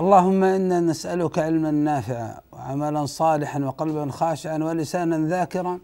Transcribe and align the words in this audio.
اللهم 0.00 0.44
إنا 0.44 0.80
نسألك 0.80 1.38
علما 1.38 1.70
نافعا 1.70 2.40
وعملا 2.52 3.06
صالحا 3.06 3.60
وقلبا 3.60 4.10
خاشعا 4.10 4.58
ولسانا 4.58 5.28
ذاكرا. 5.28 5.80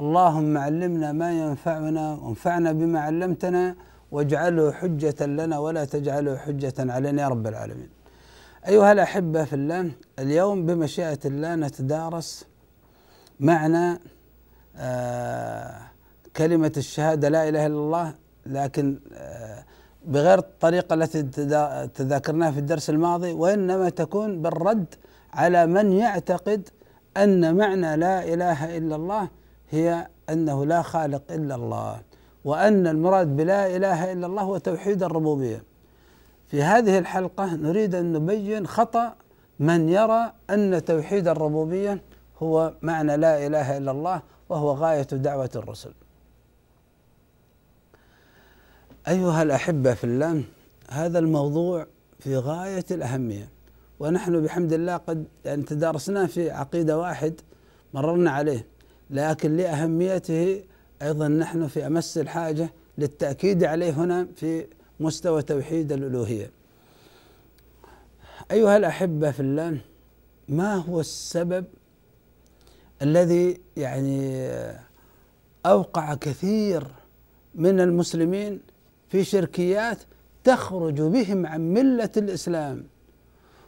اللهم 0.00 0.58
علمنا 0.58 1.12
ما 1.12 1.32
ينفعنا 1.32 2.12
وانفعنا 2.14 2.72
بما 2.72 3.00
علمتنا 3.00 3.76
واجعله 4.12 4.72
حجة 4.72 5.26
لنا 5.26 5.58
ولا 5.58 5.84
تجعله 5.84 6.36
حجة 6.36 6.74
علينا 6.78 7.22
يا 7.22 7.28
رب 7.28 7.46
العالمين. 7.46 7.88
أيها 8.68 8.92
الأحبة 8.92 9.44
في 9.44 9.52
الله 9.52 9.90
اليوم 10.18 10.66
بمشيئة 10.66 11.18
الله 11.24 11.54
نتدارس 11.54 12.46
معنى 13.40 14.00
آه 14.76 15.80
كلمة 16.36 16.72
الشهادة 16.76 17.28
لا 17.28 17.48
إله 17.48 17.66
إلا 17.66 17.76
الله 17.76 18.14
لكن 18.46 18.98
آه 19.12 19.64
بغير 20.06 20.38
الطريقة 20.38 20.94
التي 20.94 21.22
تذاكرناها 21.94 22.50
في 22.50 22.58
الدرس 22.58 22.90
الماضي 22.90 23.32
وإنما 23.32 23.88
تكون 23.88 24.42
بالرد 24.42 24.94
على 25.34 25.66
من 25.66 25.92
يعتقد 25.92 26.68
أن 27.16 27.56
معنى 27.56 27.96
لا 27.96 28.34
إله 28.34 28.76
إلا 28.76 28.96
الله 28.96 29.28
هي 29.70 30.06
أنه 30.30 30.66
لا 30.66 30.82
خالق 30.82 31.22
إلا 31.30 31.54
الله 31.54 32.00
وأن 32.44 32.86
المراد 32.86 33.36
بلا 33.36 33.76
إله 33.76 34.12
إلا 34.12 34.26
الله 34.26 34.42
هو 34.42 34.58
توحيد 34.58 35.02
الربوبية 35.02 35.62
في 36.46 36.62
هذه 36.62 36.98
الحلقة 36.98 37.54
نريد 37.54 37.94
أن 37.94 38.12
نبين 38.12 38.66
خطأ 38.66 39.14
من 39.58 39.88
يرى 39.88 40.32
أن 40.50 40.84
توحيد 40.84 41.28
الربوبية 41.28 42.02
هو 42.42 42.72
معنى 42.82 43.16
لا 43.16 43.46
إله 43.46 43.76
إلا 43.76 43.90
الله 43.90 44.22
وهو 44.48 44.72
غاية 44.72 45.02
دعوة 45.02 45.50
الرسل. 45.56 45.92
أيها 49.08 49.42
الأحبة 49.42 49.94
في 49.94 50.04
الله 50.04 50.42
هذا 50.90 51.18
الموضوع 51.18 51.86
في 52.18 52.36
غاية 52.36 52.84
الأهمية 52.90 53.48
ونحن 54.00 54.42
بحمد 54.42 54.72
الله 54.72 54.96
قد 54.96 55.24
يعني 55.44 55.62
تدارسناه 55.62 56.26
في 56.26 56.50
عقيدة 56.50 56.98
واحد 56.98 57.40
مررنا 57.94 58.30
عليه 58.30 58.66
لكن 59.10 59.56
لأهميته 59.56 60.62
أيضا 61.02 61.28
نحن 61.28 61.66
في 61.66 61.86
أمس 61.86 62.18
الحاجة 62.18 62.72
للتأكيد 62.98 63.64
عليه 63.64 63.90
هنا 63.90 64.28
في 64.36 64.66
مستوى 65.00 65.42
توحيد 65.42 65.92
الألوهية. 65.92 66.50
أيها 68.50 68.76
الأحبة 68.76 69.30
في 69.30 69.40
الله 69.40 69.78
ما 70.48 70.74
هو 70.74 71.00
السبب 71.00 71.64
الذي 73.02 73.60
يعني 73.76 74.48
أوقع 75.66 76.14
كثير 76.14 76.86
من 77.54 77.80
المسلمين 77.80 78.60
في 79.14 79.24
شركيات 79.24 79.98
تخرج 80.44 81.00
بهم 81.02 81.46
عن 81.46 81.60
ملة 81.74 82.10
الإسلام 82.16 82.86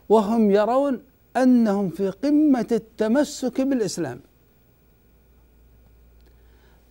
وهم 0.08 0.50
يرون 0.50 1.02
أنهم 1.36 1.90
في 1.90 2.10
قمة 2.10 2.66
التمسك 2.72 3.60
بالإسلام. 3.60 4.20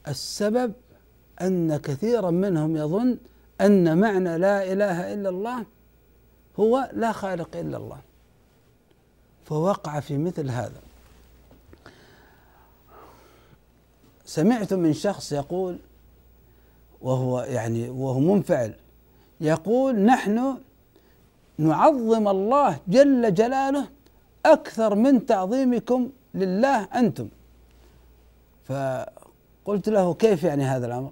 السبب 0.07 0.73
أن 1.41 1.77
كثيرا 1.77 2.31
منهم 2.31 2.77
يظن 2.77 3.17
أن 3.61 3.97
معنى 3.97 4.37
لا 4.37 4.71
إله 4.71 5.13
إلا 5.13 5.29
الله 5.29 5.65
هو 6.59 6.89
لا 6.93 7.11
خالق 7.11 7.57
إلا 7.57 7.77
الله 7.77 7.99
فوقع 9.45 9.99
في 9.99 10.17
مثل 10.17 10.49
هذا. 10.49 10.81
سمعت 14.25 14.73
من 14.73 14.93
شخص 14.93 15.31
يقول 15.31 15.79
وهو 17.05 17.41
يعني 17.41 17.89
وهو 17.89 18.19
منفعل. 18.19 18.73
يقول 19.41 19.99
نحن 19.99 20.57
نعظم 21.57 22.27
الله 22.27 22.79
جل 22.87 23.33
جلاله 23.33 23.87
أكثر 24.45 24.95
من 24.95 25.25
تعظيمكم 25.25 26.09
لله 26.33 26.83
أنتم. 26.83 27.27
فقلت 28.63 29.89
له 29.89 30.13
كيف 30.13 30.43
يعني 30.43 30.63
هذا 30.63 30.85
الأمر؟ 30.87 31.11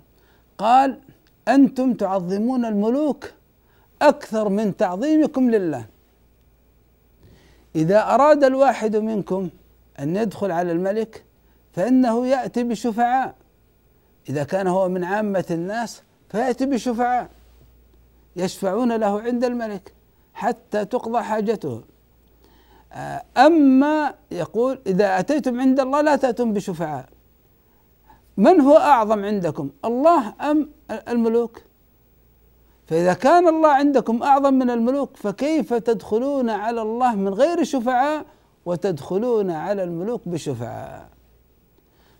قال 0.57 0.99
أنتم 1.47 1.93
تعظمون 1.93 2.65
الملوك 2.65 3.31
أكثر 4.01 4.49
من 4.49 4.77
تعظيمكم 4.77 5.49
لله. 5.49 5.85
إذا 7.75 7.99
أراد 8.13 8.43
الواحد 8.43 8.95
منكم 8.95 9.49
أن 9.99 10.15
يدخل 10.15 10.51
على 10.51 10.71
الملك 10.71 11.23
فإنه 11.73 12.27
يأتي 12.27 12.63
بشفعاء. 12.63 13.35
إذا 14.29 14.43
كان 14.43 14.67
هو 14.67 14.89
من 14.89 15.03
عامة 15.03 15.45
الناس 15.51 16.01
فيأتي 16.29 16.65
بشفعاء 16.65 17.29
يشفعون 18.35 18.95
له 18.95 19.21
عند 19.21 19.43
الملك 19.43 19.93
حتى 20.33 20.85
تقضى 20.85 21.23
حاجته. 21.23 21.81
آه، 22.93 23.23
أما 23.37 24.13
يقول 24.31 24.79
إذا 24.87 25.19
أتيتم 25.19 25.61
عند 25.61 25.79
الله 25.79 26.01
لا 26.01 26.15
تأتون 26.15 26.53
بشفعاء. 26.53 27.05
من 28.37 28.61
هو 28.61 28.77
أعظم 28.77 29.25
عندكم 29.25 29.69
الله 29.85 30.33
أم 30.41 30.69
الملوك؟ 31.07 31.61
فإذا 32.87 33.13
كان 33.13 33.47
الله 33.47 33.69
عندكم 33.69 34.23
أعظم 34.23 34.53
من 34.53 34.69
الملوك 34.69 35.17
فكيف 35.17 35.73
تدخلون 35.73 36.49
على 36.49 36.81
الله 36.81 37.15
من 37.15 37.33
غير 37.33 37.63
شفعاء 37.63 38.25
وتدخلون 38.65 39.51
على 39.51 39.83
الملوك 39.83 40.27
بشفعاء؟ 40.27 41.12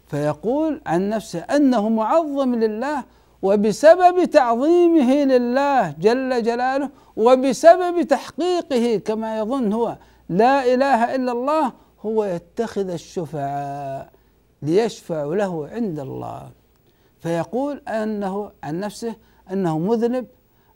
فيقول 0.08 0.82
عن 0.86 1.10
نفسه 1.10 1.40
أنه 1.40 1.90
معظم 1.90 2.56
لله 2.56 3.04
وبسبب 3.42 4.26
تعظيمه 4.26 5.14
لله 5.14 5.92
جل 5.92 6.44
جلاله 6.44 6.90
وبسبب 7.16 8.02
تحقيقه 8.02 9.02
كما 9.06 9.38
يظن 9.38 9.74
هو 9.74 9.98
لا 10.30 10.74
إله 10.74 11.16
إلا 11.16 11.32
الله 11.32 11.74
هو 12.02 12.24
يتخذ 12.24 12.90
الشفعاء 12.90 14.10
ليشفعوا 14.62 15.36
له 15.36 15.68
عند 15.68 16.00
الله. 16.00 16.50
فيقول 17.20 17.82
أنه 17.88 18.52
عن 18.64 18.80
نفسه 18.80 19.16
أنه 19.52 19.80
مذنب 19.80 20.26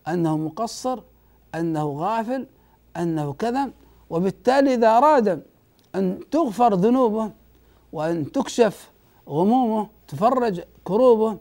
أنه 0.08 0.38
مقصر 0.38 1.00
أنه 1.56 1.90
غافل 2.00 2.48
أنه 2.98 3.34
كذا 3.34 3.70
وبالتالي 4.10 4.74
إذا 4.74 4.98
أراد 4.98 5.44
أن 5.96 6.20
تغفر 6.32 6.74
ذنوبه 6.74 7.32
وأن 7.94 8.32
تكشف 8.32 8.92
غمومه 9.28 9.88
تفرج 10.08 10.62
كروبه. 10.84 11.38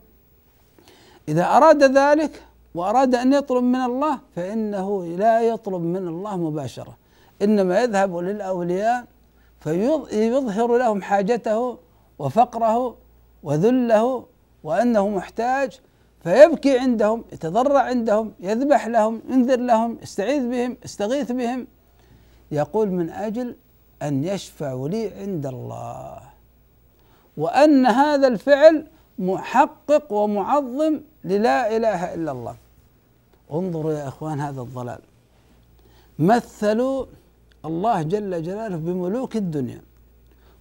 إذا 1.28 1.44
أراد 1.44 1.82
ذلك 1.82 2.42
وأراد 2.74 3.14
أن 3.14 3.32
يطلب 3.32 3.64
من 3.64 3.80
الله 3.80 4.18
فإنه 4.36 5.04
لا 5.04 5.40
يطلب 5.40 5.82
من 5.82 6.08
الله 6.08 6.36
مباشرة. 6.36 6.96
إنما 7.42 7.80
يذهب 7.80 8.16
للأولياء 8.16 9.04
فيظهر 9.60 10.76
لهم 10.76 11.02
حاجته 11.02 11.78
وفقره 12.18 12.96
وذله 13.42 14.26
وأنه 14.64 15.08
محتاج 15.08 15.80
فيبكي 16.22 16.78
عندهم 16.78 17.24
يتضرع 17.32 17.80
عندهم 17.80 18.32
يذبح 18.40 18.86
لهم 18.86 19.22
ينذر 19.28 19.60
لهم 19.60 19.98
يستعيذ 20.02 20.48
بهم 20.50 20.76
يستغيث 20.84 21.32
بهم. 21.32 21.66
يقول 22.50 22.90
من 22.90 23.10
أجل 23.10 23.56
أن 24.02 24.24
يشفعوا 24.24 24.88
لي 24.88 25.12
عند 25.20 25.46
الله. 25.46 26.20
وأن 27.36 27.86
هذا 27.86 28.28
الفعل 28.28 28.86
محقق 29.18 30.12
ومعظم 30.12 31.00
للا 31.24 31.76
إله 31.76 32.14
إلا 32.14 32.32
الله. 32.32 32.56
انظروا 33.52 33.92
يا 33.92 34.08
إخوان 34.08 34.40
هذا 34.40 34.60
الضلال. 34.60 34.98
مثلوا 36.18 37.06
الله 37.64 38.02
جل 38.02 38.42
جلاله 38.42 38.76
بملوك 38.76 39.36
الدنيا. 39.36 39.80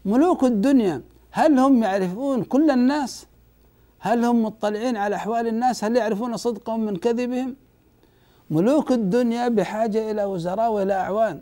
ملوك 0.05 0.43
الدنيا 0.43 1.01
هل 1.31 1.59
هم 1.59 1.83
يعرفون 1.83 2.43
كل 2.43 2.71
الناس؟ 2.71 3.25
هل 3.99 4.25
هم 4.25 4.43
مطلعين 4.43 4.97
على 4.97 5.15
أحوال 5.15 5.47
الناس؟ 5.47 5.83
هل 5.83 5.95
يعرفون 5.95 6.37
صدقهم 6.37 6.79
من 6.85 6.95
كذبهم؟ 6.95 7.55
ملوك 8.49 8.91
الدنيا 8.91 9.47
بحاجة 9.47 10.11
إلى 10.11 10.23
وزراء 10.23 10.71
وإلى 10.71 10.93
أعوان. 10.93 11.41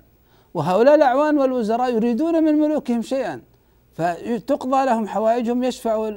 وهؤلاء 0.54 0.96
الأعوان 0.96 1.38
والوزراء 1.38 1.94
يريدون 1.96 2.44
من 2.44 2.54
ملوكهم 2.54 3.02
شيئا. 3.02 3.42
فتقضى 3.98 4.86
لهم 4.86 5.08
حوائجهم 5.08 5.64
يشفعوا 5.64 6.10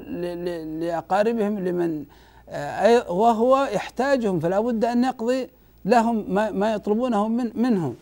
لأقاربهم 0.80 1.58
لمن 1.58 2.04
آه، 2.48 3.12
وهو 3.12 3.68
يحتاجهم 3.72 4.40
فلا 4.40 4.60
بد 4.60 4.84
أن 4.84 5.04
يقضي 5.04 5.48
لهم 5.84 6.34
ما 6.58 6.72
يطلبونه 6.72 7.28
من 7.28 7.50
منهم. 7.54 7.94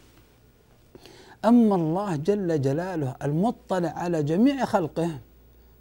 أما 1.44 1.74
الله 1.74 2.16
جل 2.16 2.60
جلاله 2.60 3.14
المطلع 3.22 3.88
على 3.88 4.22
جميع 4.22 4.64
خلقه 4.64 5.10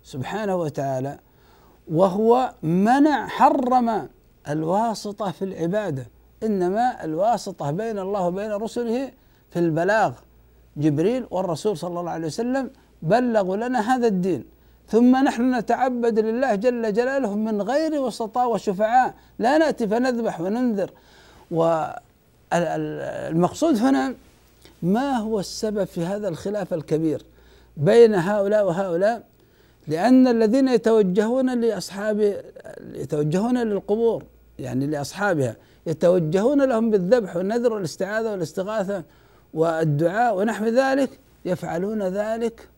سبحانه 0.03 0.55
وتعالى 0.55 1.19
وهو 1.91 2.53
منع 2.63 3.27
حرم 3.27 4.07
الواسطة 4.49 5.31
في 5.31 5.45
العبادة 5.45 6.07
إنما 6.43 7.03
الواسطة 7.03 7.71
بين 7.71 7.99
الله 7.99 8.27
وبين 8.27 8.51
رسله 8.51 9.11
في 9.51 9.59
البلاغ. 9.59 10.11
جبريل 10.77 11.25
والرسول 11.31 11.77
صلى 11.77 11.99
الله 11.99 12.11
عليه 12.11 12.27
وسلم 12.27 12.69
بلغوا 13.03 13.55
لنا 13.55 13.95
هذا 13.95 14.07
الدين. 14.07 14.43
ثم 14.87 15.23
نحن 15.23 15.55
نتعبد 15.55 16.19
لله 16.19 16.55
جل 16.55 16.93
جلاله 16.93 17.35
من 17.35 17.61
غير 17.61 18.01
وسطاء 18.01 18.49
وشفعاء. 18.49 19.13
لا 19.39 19.57
نأتي 19.57 19.87
فنذبح 19.87 20.41
وننذر. 20.41 20.91
والمقصود 22.51 23.77
هنا 23.77 24.13
ما 24.83 25.17
هو 25.17 25.39
السبب 25.39 25.83
في 25.83 26.05
هذا 26.05 26.27
الخلاف 26.27 26.73
الكبير 26.73 27.25
بين 27.77 28.15
هؤلاء 28.15 28.65
وهؤلاء؟ 28.67 29.23
لأن 29.87 30.27
الذين 30.27 30.67
يتوجهون 30.67 31.61
لأصحاب 31.61 32.41
يتوجهون 32.93 33.57
للقبور 33.57 34.23
يعني 34.59 34.87
لأصحابها 34.87 35.55
يتوجهون 35.87 36.61
لهم 36.61 36.91
بالذبح 36.91 37.35
والنذر 37.35 37.73
والاستعاذة 37.73 38.31
والاستغاثة 38.31 39.03
والدعاء 39.53 40.37
ونحو 40.37 40.65
ذلك 40.65 41.19
يفعلون 41.45 42.01
ذلك 42.03 42.69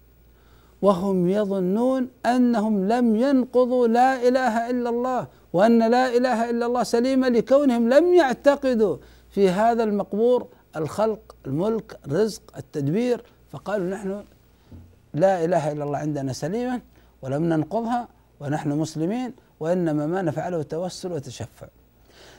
وهم 0.86 1.30
يظنون 1.30 2.10
أنهم 2.26 2.88
لم 2.88 3.16
ينقضوا 3.16 3.88
لا 3.88 4.28
إله 4.28 4.70
إلا 4.70 4.90
الله 4.90 5.28
وأن 5.54 5.80
لا 5.96 6.06
إله 6.18 6.50
إلا 6.50 6.66
الله 6.66 6.84
سليمه 6.84 7.28
لكونهم 7.30 7.90
لم 7.90 8.14
يعتقدوا 8.14 8.98
في 9.30 9.50
هذا 9.50 9.84
المقبور 9.84 10.48
الخلق 10.76 11.36
الملك 11.46 12.00
الرزق 12.08 12.42
التدبير. 12.58 13.24
فقالوا 13.52 13.90
نحن 13.90 14.24
لا 15.14 15.46
إله 15.46 15.72
إلا 15.72 15.84
الله 15.84 15.98
عندنا 15.98 16.34
سليمه 16.34 16.82
ولم 17.22 17.44
ننقضها 17.44 18.08
ونحن 18.40 18.70
مسلمين 18.70 19.34
وإنما 19.60 20.06
ما 20.06 20.22
نفعله 20.22 20.60
التوسل 20.60 21.12
وتشفع. 21.12 21.68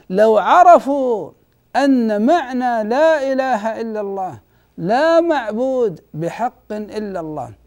لو 0.09 0.37
عرفوا 0.37 1.31
أن 1.75 2.25
معنى 2.25 2.89
لا 2.89 3.33
إله 3.33 3.81
إلا 3.81 4.01
الله 4.01 4.39
لا 4.77 5.21
معبود 5.21 6.01
بحق 6.13 6.71
إلا 6.71 7.19
الله 7.19 7.66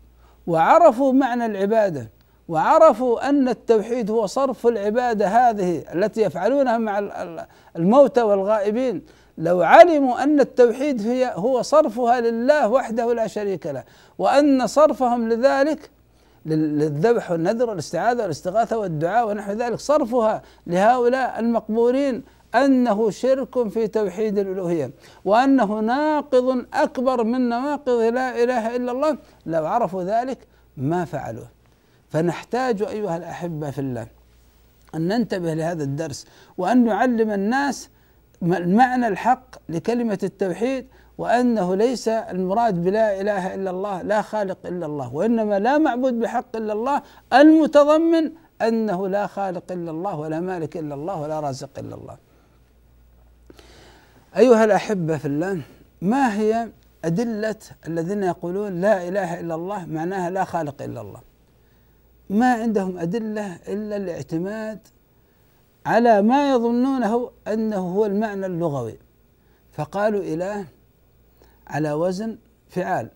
وعرفوا 0.50 1.12
معنى 1.12 1.46
العبادة 1.46 2.10
وعرفوا 2.48 3.28
أن 3.28 3.48
التوحيد 3.48 4.10
هو 4.10 4.26
صرف 4.26 4.66
العبادة 4.66 5.26
هذه 5.26 5.84
التي 5.94 6.22
يفعلونها 6.22 6.78
مع 6.78 6.98
الموتى 7.76 8.22
والغائبين. 8.22 9.02
لو 9.38 9.62
علموا 9.62 10.22
أن 10.22 10.40
التوحيد 10.40 11.06
هي 11.06 11.32
هو 11.34 11.62
صرفها 11.62 12.20
لله 12.20 12.68
وحده 12.68 13.14
لا 13.14 13.26
شريك 13.26 13.66
له 13.66 13.84
وأن 14.18 14.66
صرفهم 14.66 15.28
لذلك 15.28 15.90
للذبح 16.46 17.30
والنذر 17.30 17.70
والاستعاذة 17.70 18.22
والاستغاثة 18.22 18.78
والدعاء 18.78 19.28
ونحو 19.28 19.52
ذلك 19.52 19.80
صرفها 19.80 20.42
لهؤلاء 20.66 21.40
المقبورين 21.40 22.22
أنه 22.54 23.10
شرك 23.10 23.68
في 23.68 23.86
توحيد 23.86 24.38
الألوهية 24.38 24.90
وأنه 25.24 25.80
ناقض 25.80 26.64
أكبر 26.74 27.24
من 27.24 27.48
نواقض 27.48 28.00
لا 28.00 28.42
إله 28.42 28.76
إلا 28.76 28.92
الله. 28.92 29.18
لو 29.46 29.66
عرفوا 29.66 30.02
ذلك 30.02 30.38
ما 30.76 31.04
فعلوه. 31.04 31.48
فنحتاج 32.08 32.82
أيها 32.82 33.16
الأحبة 33.16 33.70
في 33.70 33.78
الله 33.78 34.06
أن 34.94 35.08
ننتبه 35.08 35.54
لهذا 35.54 35.82
الدرس 35.84 36.26
وأن 36.58 36.84
نعلم 36.84 37.30
الناس 37.30 37.90
المعنى 38.42 39.08
الحق 39.08 39.56
لكلمة 39.68 40.18
التوحيد 40.22 40.86
وأنه 41.18 41.74
ليس 41.74 42.08
المراد 42.08 42.82
بلا 42.82 43.20
إله 43.20 43.54
إلا 43.54 43.70
الله 43.70 44.02
لا 44.02 44.22
خالق 44.22 44.58
إلا 44.66 44.86
الله 44.86 45.14
وإنما 45.14 45.58
لا 45.58 45.78
معبود 45.78 46.20
بحق 46.20 46.56
إلا 46.56 46.72
الله. 46.72 47.02
المتضمن 47.32 48.32
أنه 48.62 49.08
لا 49.08 49.26
خالق 49.26 49.72
إلا 49.72 49.90
الله 49.90 50.18
ولا 50.18 50.40
مالك 50.40 50.76
إلا 50.76 50.94
الله 50.94 51.20
ولا 51.20 51.40
رازق 51.40 51.70
إلا 51.78 51.94
الله. 51.94 52.16
أيها 54.36 54.64
الأحبة 54.64 55.16
في 55.16 55.24
الله 55.24 55.60
ما 56.02 56.34
هي 56.34 56.68
أدلة 57.04 57.56
الذين 57.88 58.22
يقولون 58.22 58.80
لا 58.80 59.08
إله 59.08 59.40
إلا 59.40 59.54
الله 59.54 59.86
معناها 59.86 60.30
لا 60.30 60.44
خالق 60.44 60.82
إلا 60.82 61.00
الله؟ 61.00 61.20
ما 62.30 62.52
عندهم 62.52 62.98
أدلة 62.98 63.56
إلا 63.68 63.96
الاعتماد 63.96 64.78
على 65.86 66.22
ما 66.22 66.50
يظنونه 66.52 67.30
أنه 67.48 67.76
هو 67.76 68.06
المعنى 68.06 68.46
اللغوي. 68.46 68.98
فقالوا 69.72 70.22
إله 70.22 70.64
على 71.66 71.92
وزن 71.92 72.38
فعال 72.68 73.08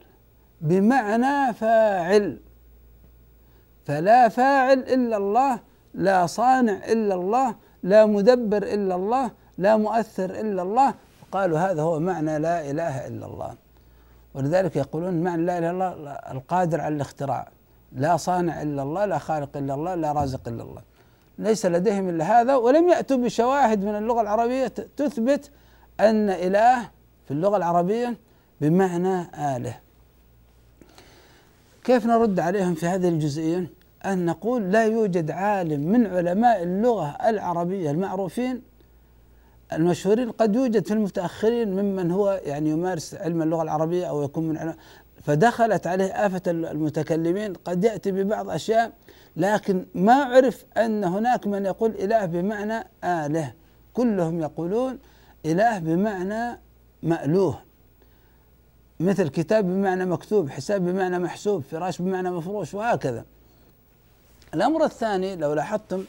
بمعنى 0.61 1.55
فاعل. 1.55 2.41
فلا 3.85 4.29
فاعل 4.29 4.79
إلا 4.79 5.17
الله 5.17 5.61
لا 5.95 6.27
صانع 6.27 6.85
إلا 6.85 7.15
الله 7.15 7.57
لا 7.83 8.07
مدبر 8.07 8.63
إلا 8.63 8.95
الله 8.95 9.31
لا 9.59 9.77
مؤثر 9.77 10.31
إلا 10.31 10.63
الله 10.63 10.95
قالوا 11.33 11.59
هذا 11.59 11.83
هو 11.83 12.01
معنى 12.01 12.39
لا 12.39 12.71
إله 12.71 13.07
إلا 13.07 13.27
الله. 13.27 13.55
ولذلك 14.35 14.77
يقولون 14.77 15.23
معنى 15.23 15.43
لا 15.43 15.59
إله 15.59 15.71
إلا 15.71 15.93
الله 15.93 16.13
القادر 16.13 16.81
على 16.81 16.95
الاختراع. 16.95 17.49
لا 17.93 18.17
صانع 18.17 18.63
إلا 18.63 18.83
الله 18.83 19.05
لا 19.05 19.19
خالق 19.19 19.57
إلا 19.57 19.75
الله 19.75 19.95
لا 19.95 20.13
رازق 20.13 20.49
إلا 20.49 20.63
الله. 20.63 20.83
ليس 21.39 21.67
لديهم 21.67 22.09
إلا 22.09 22.41
هذا 22.41 22.57
ولم 22.57 22.89
يأتوا 22.89 23.17
بشواهد 23.17 23.85
من 23.85 23.95
اللغة 23.97 24.21
العربية 24.21 24.67
تثبت 24.97 25.51
أن 26.01 26.31
إله 26.31 26.83
في 27.25 27.31
اللغة 27.31 27.57
العربية 27.57 28.17
بمعنى 28.61 29.21
آله. 29.57 29.79
كيف 31.85 32.07
نرد 32.07 32.41
عليهم 32.41 32.75
في 32.75 32.87
هذه 32.87 33.09
الجزئية؟ 33.09 33.67
أن 34.05 34.27
نقول 34.27 34.73
لا 34.73 34.85
يوجد 34.85 35.31
عالم 35.31 35.81
من 35.81 36.07
علماء 36.07 36.63
اللغة 36.63 37.07
العربية 37.07 37.91
المعروفين 37.91 38.63
المشهورين 39.73 40.31
قد 40.31 40.55
يوجد 40.57 40.87
في 40.87 40.95
المتأخرين 40.95 41.69
ممن 41.69 42.11
هو 42.11 42.41
يعني 42.45 42.71
يمارس 42.71 43.15
علم 43.15 43.43
اللغة 43.43 43.63
العربية 43.63 44.07
أو 44.07 44.23
يكون 44.23 44.49
من 44.49 44.59
علم 44.59 44.75
فدخلت 45.23 45.87
عليه 45.87 46.27
آفة 46.27 46.43
المتكلمين. 46.47 47.53
قد 47.53 47.85
يأتي 47.85 48.13
ببعض 48.13 48.51
أشياء 48.51 48.93
لكن 49.37 49.87
ما 49.95 50.15
عرف 50.15 50.65
أن 50.77 51.05
هناك 51.05 51.47
من 51.47 51.65
يقول 51.67 51.91
إله 51.91 52.25
بمعنى 52.25 52.85
آله. 53.05 53.53
كلهم 53.95 54.41
يقولون 54.41 54.99
إله 55.47 55.79
بمعنى 55.79 56.59
مألوه. 57.03 57.59
مثل 59.01 59.29
كتاب 59.29 59.65
بمعنى 59.65 60.05
مكتوب 60.05 60.51
حساب 60.51 60.85
بمعنى 60.85 61.19
محسوب 61.19 61.63
فراش 61.63 62.03
بمعنى 62.03 62.31
مفروش 62.31 62.75
وهكذا. 62.75 63.25
الأمر 64.55 64.85
الثاني 64.85 65.37
لو 65.37 65.53
لاحظتم 65.53 66.05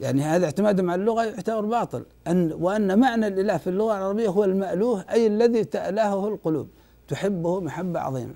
يعني 0.00 0.22
هذا 0.22 0.44
اعتمادهم 0.44 0.90
على 0.90 1.00
اللغة 1.00 1.24
يعتبر 1.24 1.60
باطل. 1.60 2.04
أن 2.26 2.52
وأن 2.52 2.98
معنى 2.98 3.26
الإله 3.26 3.56
في 3.56 3.66
اللغة 3.66 3.98
العربية 3.98 4.28
هو 4.28 4.44
المألوه 4.44 5.04
أي 5.10 5.26
الذي 5.26 5.64
تألهه 5.64 6.28
القلوب. 6.28 6.68
تحبه 7.08 7.60
محبة 7.60 8.00
عظيمة. 8.00 8.34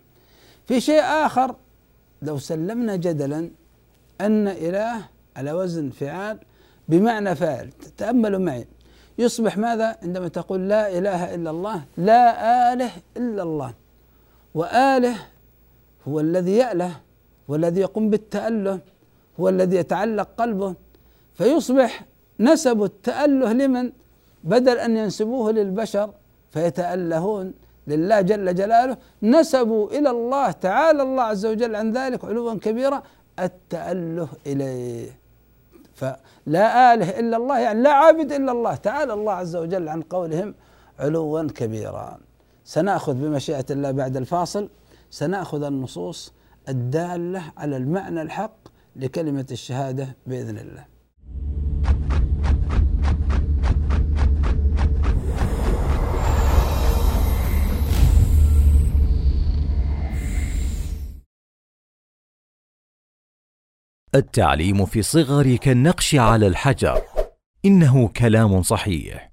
في 0.67 0.81
شيء 0.81 1.01
آخر 1.01 1.55
لو 2.23 2.39
سلمنا 2.39 2.97
جدلا 2.97 3.51
أن 4.21 4.49
إله 4.49 4.95
على 5.37 5.53
وزن 5.53 5.91
فعال 5.91 6.39
بمعنى 6.89 7.35
فاعل. 7.35 7.71
تأملوا 7.97 8.39
معي. 8.39 8.67
يصبح 9.19 9.59
ماذا؟ 9.59 9.97
عندما 10.03 10.29
تقول 10.29 10.69
لا 10.69 10.99
إله 10.99 11.35
إلا 11.35 11.51
الله 11.51 11.83
لا 11.97 12.73
آله 12.73 12.91
إلا 13.17 13.43
الله. 13.43 13.75
وآله 14.55 15.17
هو 16.09 16.21
الذي 16.21 16.57
يأله 16.57 16.93
والذي 17.49 17.81
يقوم 17.81 18.11
بالتأله 18.11 18.79
هو 19.41 19.49
الذي 19.49 19.77
يتعلق 19.77 20.29
قلبه. 20.39 20.75
فيصبح 21.35 22.05
نسب 22.41 22.83
التأله 22.83 23.53
لمن؟ 23.53 23.93
بدل 24.45 24.79
أن 24.79 24.97
ينسبوه 24.97 25.53
للبشر 25.53 26.15
فيتألهون 26.51 27.55
لله 27.87 28.21
جل 28.21 28.55
جلاله. 28.55 28.97
نسبوا 29.23 29.91
إلى 29.91 30.11
الله 30.11 30.51
تعالى 30.51 31.03
الله 31.03 31.23
عز 31.23 31.47
وجل 31.47 31.77
عن 31.77 31.93
ذلك 31.93 32.25
علوا 32.25 32.55
كبيرا 32.55 33.03
التأله 33.39 34.29
إليه. 34.47 35.19
فلا 35.95 36.95
آله 36.95 37.21
إلا 37.21 37.37
الله 37.37 37.59
يعني 37.59 37.83
لا 37.83 37.93
عابد 37.93 38.33
إلا 38.33 38.53
الله 38.53 38.75
تعالى 38.75 39.13
الله 39.13 39.33
عز 39.33 39.57
وجل 39.57 39.89
عن 39.89 40.03
قولهم 40.03 40.55
علوا 40.99 41.43
كبيرا. 41.43 42.19
سنأخذ 42.65 43.15
بمشيئة 43.15 43.65
الله 43.71 43.91
بعد 43.91 44.17
الفاصل. 44.17 44.69
سنأخذ 45.11 45.63
النصوص 45.63 46.33
الدالة 46.69 47.43
على 47.57 47.77
المعنى 47.77 48.23
الحق 48.23 48.57
لكلمة 48.97 49.47
الشهادة 49.51 50.17
بإذن 50.27 50.59
الله. 50.59 50.92
التعليم 64.15 64.87
في 64.87 64.99
الصغر 64.99 65.57
كالنقش 65.57 66.15
على 66.15 66.47
الحجر. 66.47 67.03
إنه 67.65 68.09
كلام 68.09 68.63
صحيح. 68.63 69.33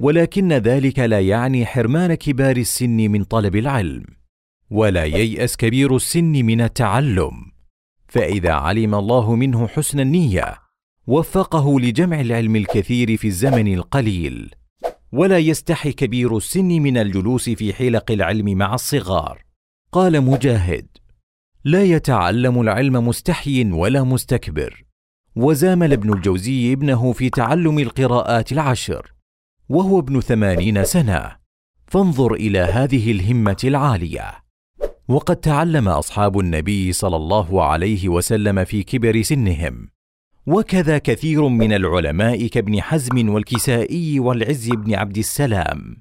ولكن 0.00 0.52
ذلك 0.52 0.98
لا 0.98 1.20
يعني 1.20 1.66
حرمان 1.66 2.14
كبار 2.14 2.56
السن 2.56 2.96
من 2.96 3.24
طلب 3.24 3.56
العلم. 3.56 4.04
ولا 4.70 5.04
ييأس 5.04 5.56
كبير 5.56 5.96
السن 5.96 6.32
من 6.32 6.60
التعلم. 6.60 7.32
فإذا 8.08 8.52
علم 8.52 8.94
الله 8.94 9.34
منه 9.34 9.66
حسن 9.66 10.00
النية 10.00 10.54
وفقه 11.06 11.80
لجمع 11.80 12.20
العلم 12.20 12.56
الكثير 12.56 13.16
في 13.16 13.26
الزمن 13.26 13.74
القليل. 13.74 14.54
ولا 15.12 15.38
يستحي 15.38 15.92
كبير 15.92 16.36
السن 16.36 16.68
من 16.68 16.98
الجلوس 16.98 17.50
في 17.50 17.72
حلق 17.72 18.10
العلم 18.10 18.58
مع 18.58 18.74
الصغار. 18.74 19.42
قال 19.92 20.20
مجاهد 20.20 20.86
لا 21.64 21.84
يتعلم 21.84 22.60
العلم 22.60 23.08
مستحي 23.08 23.72
ولا 23.72 24.02
مستكبر. 24.02 24.84
وزامل 25.36 25.92
ابن 25.92 26.12
الجوزي 26.12 26.72
ابنه 26.72 27.12
في 27.12 27.30
تعلم 27.30 27.78
القراءات 27.78 28.52
العشر 28.52 29.12
وهو 29.68 29.98
ابن 29.98 30.20
ثمانين 30.20 30.84
سنة. 30.84 31.36
فانظر 31.86 32.34
إلى 32.34 32.58
هذه 32.58 33.12
الهمة 33.12 33.56
العالية. 33.64 34.30
وقد 35.08 35.36
تعلم 35.36 35.88
أصحاب 35.88 36.38
النبي 36.38 36.92
صلى 36.92 37.16
الله 37.16 37.64
عليه 37.64 38.08
وسلم 38.08 38.64
في 38.64 38.82
كبر 38.82 39.22
سنهم. 39.22 39.88
وكذا 40.46 40.98
كثير 40.98 41.48
من 41.48 41.72
العلماء 41.72 42.46
كابن 42.46 42.80
حزم 42.82 43.28
والكسائي 43.28 44.20
والعز 44.20 44.68
بن 44.68 44.94
عبد 44.94 45.18
السلام. 45.18 45.96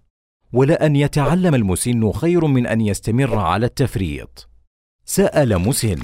ولان 0.54 0.96
يتعلم 0.96 1.56
المسن 1.56 2.12
خير 2.12 2.46
من 2.46 2.68
أن 2.68 2.82
يستمر 2.82 3.36
على 3.40 3.66
التفريط. 3.66 4.50
سأل 5.10 5.58
مسن 5.58 6.04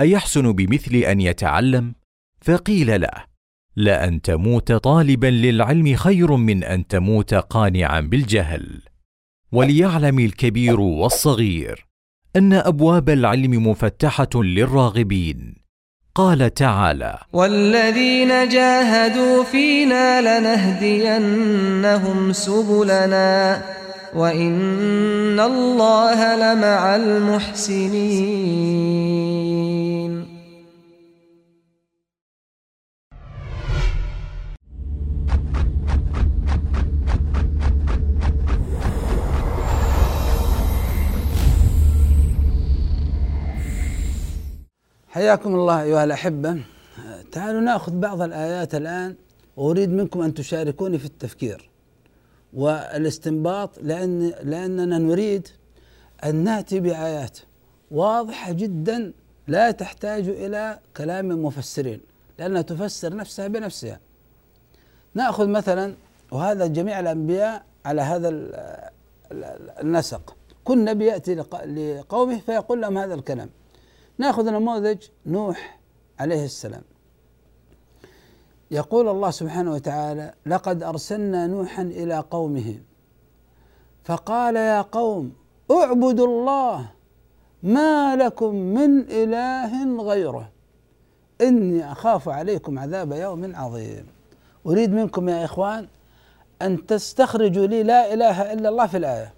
أيحسن 0.00 0.52
بمثل 0.52 0.94
أن 0.96 1.20
يتعلم؟ 1.20 1.94
فقيل 2.40 3.00
له 3.00 3.24
لأن 3.76 4.22
تموت 4.22 4.72
طالبا 4.72 5.26
للعلم 5.26 5.96
خير 5.96 6.36
من 6.36 6.64
أن 6.64 6.86
تموت 6.86 7.34
قانعا 7.34 8.00
بالجهل. 8.00 8.82
وليعلم 9.52 10.18
الكبير 10.18 10.80
والصغير 10.80 11.86
أن 12.36 12.52
أبواب 12.52 13.10
العلم 13.10 13.66
مفتحة 13.68 14.28
للراغبين. 14.34 15.54
قال 16.14 16.54
تعالى 16.54 17.18
والذين 17.32 18.48
جاهدوا 18.48 19.44
فينا 19.44 20.20
لنهدينهم 20.40 22.32
سبلنا. 22.32 23.62
وان 24.14 25.40
الله 25.40 26.36
لمع 26.36 26.96
المحسنين. 26.96 28.40
حياكم 45.08 45.54
الله 45.54 45.82
أيها 45.82 46.04
الأحبة. 46.04 46.58
تعالوا 47.32 47.60
نأخذ 47.60 47.92
بعض 47.92 48.22
الآيات 48.22 48.74
الآن. 48.74 49.14
وأريد 49.56 49.90
منكم 49.90 50.22
أن 50.22 50.34
تشاركوني 50.34 50.98
في 50.98 51.04
التفكير. 51.04 51.70
والاستنباط 52.54 53.78
لأن 53.82 54.28
لأننا 54.42 54.98
نريد 54.98 55.48
أن 56.24 56.36
نأتي 56.36 56.80
بآيات 56.80 57.38
واضحة 57.90 58.52
جدا 58.52 59.12
لا 59.48 59.70
تحتاج 59.70 60.28
إلى 60.28 60.78
كلام 60.96 61.28
مفسرين 61.28 62.00
لأنها 62.38 62.62
تفسر 62.62 63.16
نفسها 63.16 63.48
بنفسها. 63.48 64.00
نأخذ 65.14 65.48
مثلا 65.48 65.94
وهذا 66.30 66.66
جميع 66.66 67.00
الأنبياء 67.00 67.64
على 67.84 68.02
هذا 68.02 68.28
النسق. 69.82 70.36
كل 70.64 70.84
نبي 70.84 71.06
يأتي 71.06 71.34
لقومه 71.34 72.38
فيقول 72.38 72.80
لهم 72.80 72.98
هذا 72.98 73.14
الكلام. 73.14 73.50
نأخذ 74.18 74.50
نموذج 74.50 74.98
نوح 75.26 75.78
عليه 76.18 76.44
السلام. 76.44 76.82
يقول 78.70 79.08
الله 79.08 79.30
سبحانه 79.30 79.72
وتعالى 79.72 80.34
لقد 80.46 80.82
أرسلنا 80.82 81.46
نوحا 81.46 81.82
إلى 81.82 82.24
قومه. 82.30 82.74
فقال 84.04 84.56
يا 84.56 84.82
قوم 84.82 85.32
اعبدوا 85.70 86.26
الله 86.26 86.86
ما 87.62 88.16
لكم 88.16 88.54
من 88.54 89.00
إله 89.00 90.02
غيره. 90.02 90.48
إني 91.40 91.92
أخاف 91.92 92.28
عليكم 92.28 92.78
عذاب 92.78 93.12
يوم 93.12 93.56
عظيم. 93.56 94.06
أريد 94.66 94.92
منكم 94.92 95.28
يا 95.28 95.44
إخوان 95.44 95.88
أن 96.62 96.86
تستخرجوا 96.86 97.66
لي 97.66 97.82
لا 97.82 98.14
إله 98.14 98.52
إلا 98.52 98.68
الله 98.68 98.86
في 98.86 98.96
الآية. 98.96 99.32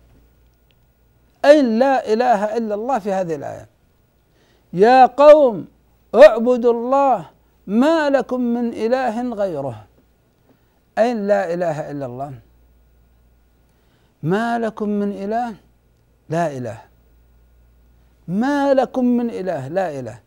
اي 1.44 1.62
لا 1.62 2.12
إله 2.12 2.56
إلا 2.56 2.74
الله 2.74 2.98
في 2.98 3.12
هذه 3.12 3.34
الآية؟ 3.34 3.68
يا 4.72 5.06
قوم 5.06 5.66
اعبدوا 6.14 6.72
الله 6.72 7.30
ما 7.66 8.10
لكم 8.10 8.40
من 8.40 8.72
إله 8.72 9.34
غيره. 9.34 9.86
أين 10.98 11.26
لا 11.26 11.54
إله 11.54 11.90
إلا 11.90 12.06
الله؟ 12.06 12.32
ما 14.22 14.58
لكم 14.58 14.88
من 14.88 15.12
إله؟ 15.12 15.54
لا 16.28 16.56
إله. 16.56 16.78
ما 18.28 18.74
لكم 18.74 19.04
من 19.04 19.30
إله؟ 19.30 19.68
لا 19.68 19.98
إله. 19.98 20.18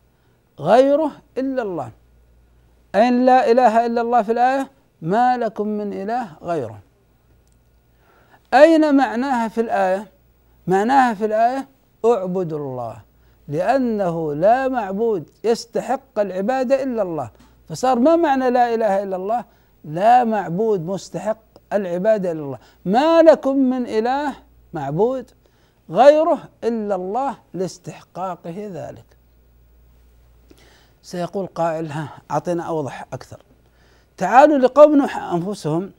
غيره 0.60 1.12
إلا 1.38 1.62
الله. 1.62 1.92
أين 2.96 3.26
لا 3.26 3.52
إله 3.52 3.86
إلا 3.86 4.02
الله 4.02 4.22
في 4.22 4.32
الآية؟ 4.32 4.72
ما 5.02 5.38
لكم 5.38 5.68
من 5.68 5.94
إله 5.94 6.28
غيره. 6.42 6.80
أين 8.54 8.96
معناها 8.96 9.48
في 9.48 9.62
الآية؟ 9.62 10.08
معناها 10.68 11.14
في 11.14 11.26
الآية 11.26 11.68
أعبدوا 12.06 12.60
الله. 12.60 13.05
لأنه 13.48 14.34
لا 14.34 14.68
معبود 14.68 15.30
يستحق 15.44 16.20
العبادة 16.20 16.84
إلا 16.84 17.02
الله. 17.02 17.32
فصار 17.70 18.00
ما 18.00 18.16
معنى 18.16 18.50
لا 18.50 18.74
إله 18.74 19.04
إلا 19.04 19.16
الله؟ 19.16 19.46
لا 19.84 20.24
معبود 20.24 20.86
مستحق 20.86 21.38
العبادة 21.74 22.32
إلا 22.32 22.42
الله. 22.42 22.60
ما 22.86 23.22
لكم 23.22 23.58
من 23.58 23.86
إله 23.86 24.34
معبود 24.74 25.32
غيره 25.90 26.40
إلا 26.64 26.96
الله 26.96 27.38
لاستحقاقه 27.54 28.70
ذلك. 28.74 29.06
سيقول 31.02 31.48
قائل 31.48 31.92
ها 31.92 32.10
أعطينا 32.32 32.64
أوضح 32.64 33.06
أكثر. 33.14 33.44
تعالوا 34.18 34.58
لقوم 34.58 34.96
نوح 34.96 35.18
أنفسهم. 35.18 35.92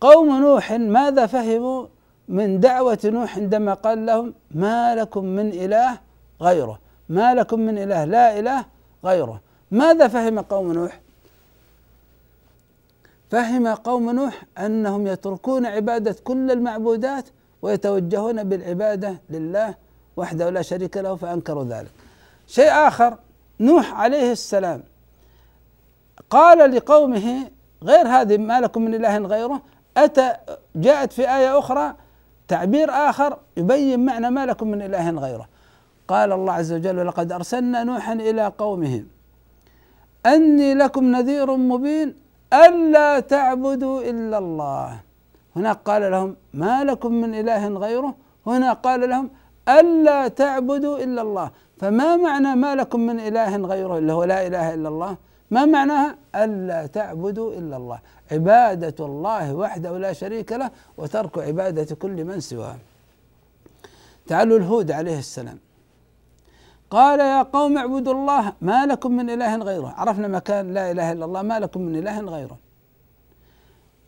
قوم 0.00 0.40
نوح 0.40 0.72
ماذا 0.72 1.26
فهموا 1.26 1.86
من 2.28 2.60
دعوة 2.60 2.98
نوح 3.04 3.36
عندما 3.36 3.74
قال 3.74 4.06
لهم 4.06 4.34
ما 4.50 4.94
لكم 4.94 5.24
من 5.24 5.48
إله 5.48 5.98
غيره. 6.42 6.78
ما 7.08 7.34
لكم 7.34 7.60
من 7.60 7.78
إله 7.78 8.04
لا 8.04 8.38
إله 8.38 8.64
غيره. 9.04 9.40
ماذا 9.70 10.08
فهم 10.08 10.38
قوم 10.40 10.72
نوح؟ 10.72 11.00
فهم 13.30 13.68
قوم 13.68 14.10
نوح 14.10 14.44
أنهم 14.58 15.06
يتركون 15.06 15.66
عبادة 15.66 16.16
كل 16.24 16.50
المعبودات 16.50 17.24
ويتوجهون 17.62 18.44
بالعبادة 18.44 19.20
لله 19.30 19.74
وحده 20.16 20.50
لا 20.50 20.62
شريك 20.62 20.96
له 20.96 21.16
فأنكروا 21.16 21.64
ذلك. 21.64 21.90
شيء 22.46 22.70
آخر 22.70 23.18
نوح 23.60 23.94
عليه 23.94 24.32
السلام 24.32 24.82
قال 26.30 26.76
لقومه 26.76 27.50
غير 27.82 28.08
هذه 28.08 28.36
ما 28.36 28.60
لكم 28.60 28.82
من 28.82 28.94
إله 28.94 29.18
غيره 29.18 29.62
أتى 29.96 30.32
جاءت 30.76 31.12
في 31.12 31.22
آية 31.22 31.58
أخرى 31.58 31.94
تعبير 32.48 32.90
آخر 32.90 33.38
يبين 33.56 34.04
معنى 34.04 34.30
ما 34.30 34.46
لكم 34.46 34.68
من 34.68 34.82
إله 34.82 35.10
غيره. 35.10 35.48
قال 36.08 36.32
الله 36.32 36.52
عز 36.52 36.72
وجل 36.72 36.98
ولقد 36.98 37.32
أرسلنا 37.32 37.84
نوحا 37.84 38.12
إلى 38.12 38.52
قومه 38.58 39.04
أني 40.26 40.74
لكم 40.74 41.04
نذير 41.04 41.56
مبين 41.56 42.14
ألا 42.52 43.20
تعبدوا 43.20 44.02
إلا 44.10 44.38
الله. 44.38 45.00
هناك 45.56 45.78
قال 45.84 46.10
لهم 46.10 46.36
ما 46.54 46.84
لكم 46.84 47.12
من 47.12 47.34
إله 47.34 47.68
غيره؟ 47.68 48.14
هنا 48.46 48.72
قال 48.72 49.10
لهم 49.10 49.30
ألا 49.68 50.28
تعبدوا 50.28 50.98
إلا 50.98 51.22
الله. 51.22 51.50
فما 51.78 52.16
معنى 52.16 52.54
ما 52.54 52.74
لكم 52.74 53.00
من 53.00 53.20
إله 53.20 53.56
غيره 53.56 53.98
اللي 53.98 54.12
هو 54.12 54.24
لا 54.24 54.46
إله 54.46 54.74
إلا 54.74 54.88
الله؟ 54.88 55.16
ما 55.50 55.64
معناها 55.64 56.16
ألا 56.34 56.86
تعبدوا 56.86 57.52
إلا 57.52 57.76
الله. 57.76 57.98
عبادة 58.32 59.04
الله 59.04 59.54
وحده 59.54 59.98
لا 59.98 60.12
شريك 60.12 60.52
له 60.52 60.70
وترك 60.98 61.38
عبادة 61.38 61.96
كل 61.96 62.24
من 62.24 62.40
سواه. 62.40 62.76
تعالوا 64.26 64.58
الهود 64.58 64.90
عليه 64.90 65.18
السلام. 65.18 65.58
قال 66.90 67.20
يا 67.20 67.42
قوم 67.42 67.78
اعبدوا 67.78 68.12
الله 68.14 68.52
ما 68.60 68.86
لكم 68.86 69.12
من 69.12 69.30
إله 69.30 69.56
غيره. 69.56 69.94
عرفنا 69.96 70.28
مكان 70.28 70.74
لا 70.74 70.90
إله 70.90 71.12
إلا 71.12 71.24
الله 71.24 71.42
ما 71.42 71.58
لكم 71.58 71.80
من 71.80 71.96
إله 71.96 72.20
غيره. 72.20 72.58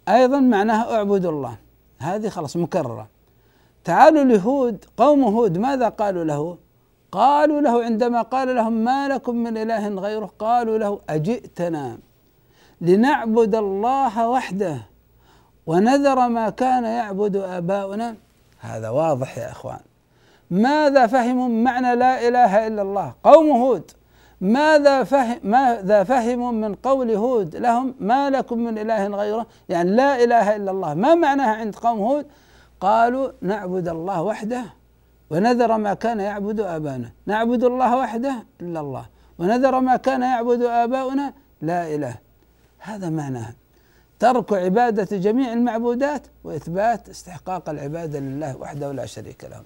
أيضا 0.08 0.40
معناها 0.40 0.96
اعبدوا 0.96 1.30
الله. 1.30 1.56
هذه 1.98 2.28
خلاص 2.28 2.56
مكررة. 2.56 3.08
تعالوا 3.84 4.24
لهود 4.24 4.84
قوم 4.96 5.24
هود 5.24 5.58
ماذا 5.58 5.88
قالوا 5.88 6.24
له؟ 6.24 6.58
قالوا 7.12 7.60
له 7.60 7.84
عندما 7.84 8.22
قال 8.22 8.54
لهم 8.54 8.72
ما 8.72 9.08
لكم 9.08 9.36
من 9.36 9.56
إله 9.56 9.88
غيره 9.88 10.30
قالوا 10.38 10.78
له 10.78 11.00
أجئتنا 11.08 11.98
لنعبد 12.80 13.54
الله 13.54 14.28
وحده 14.28 14.76
ونذر 15.66 16.28
ما 16.28 16.50
كان 16.50 16.84
يعبد 16.84 17.36
آباؤنا. 17.36 18.16
هذا 18.60 18.88
واضح 18.90 19.38
يا 19.38 19.50
إخوان. 19.50 19.80
ماذا 20.50 21.06
فهموا 21.06 21.48
معنى 21.48 21.94
لا 21.94 22.28
إله 22.28 22.66
إلا 22.66 22.82
الله؟ 22.82 23.14
قوم 23.24 23.50
هود. 23.50 23.90
ماذا 24.40 25.04
فهم 25.04 25.38
ماذا 25.42 26.04
فهموا 26.04 26.52
من 26.52 26.74
قول 26.74 27.10
هود 27.10 27.56
لهم؟ 27.56 27.94
ما 28.00 28.30
لكم 28.30 28.58
من 28.58 28.78
إله 28.78 29.06
غيره؟ 29.06 29.46
يعني 29.68 29.90
لا 29.90 30.24
إله 30.24 30.56
إلا 30.56 30.70
الله. 30.70 30.94
ما 30.94 31.14
معناها 31.14 31.54
عند 31.54 31.76
قوم 31.76 31.98
هود؟ 31.98 32.26
قالوا 32.80 33.32
نعبد 33.42 33.88
الله 33.88 34.22
وحده 34.22 34.64
ونذر 35.30 35.76
ما 35.76 35.94
كان 35.94 36.20
يعبد 36.20 36.60
آباؤنا. 36.60 37.12
نعبد 37.26 37.64
الله 37.64 37.96
وحده 37.96 38.34
إلا 38.60 38.80
الله. 38.80 39.06
ونذر 39.38 39.80
ما 39.80 39.96
كان 39.96 40.22
يعبد 40.22 40.62
آباؤنا 40.62 41.32
لا 41.62 41.94
إله. 41.94 42.14
هذا 42.78 43.08
معناها 43.08 43.54
ترك 44.18 44.52
عبادة 44.52 45.16
جميع 45.16 45.52
المعبودات 45.52 46.26
وإثبات 46.44 47.08
استحقاق 47.08 47.68
العبادة 47.68 48.18
لله 48.18 48.56
وحده 48.56 48.92
لا 48.92 49.06
شريك 49.06 49.44
له. 49.44 49.62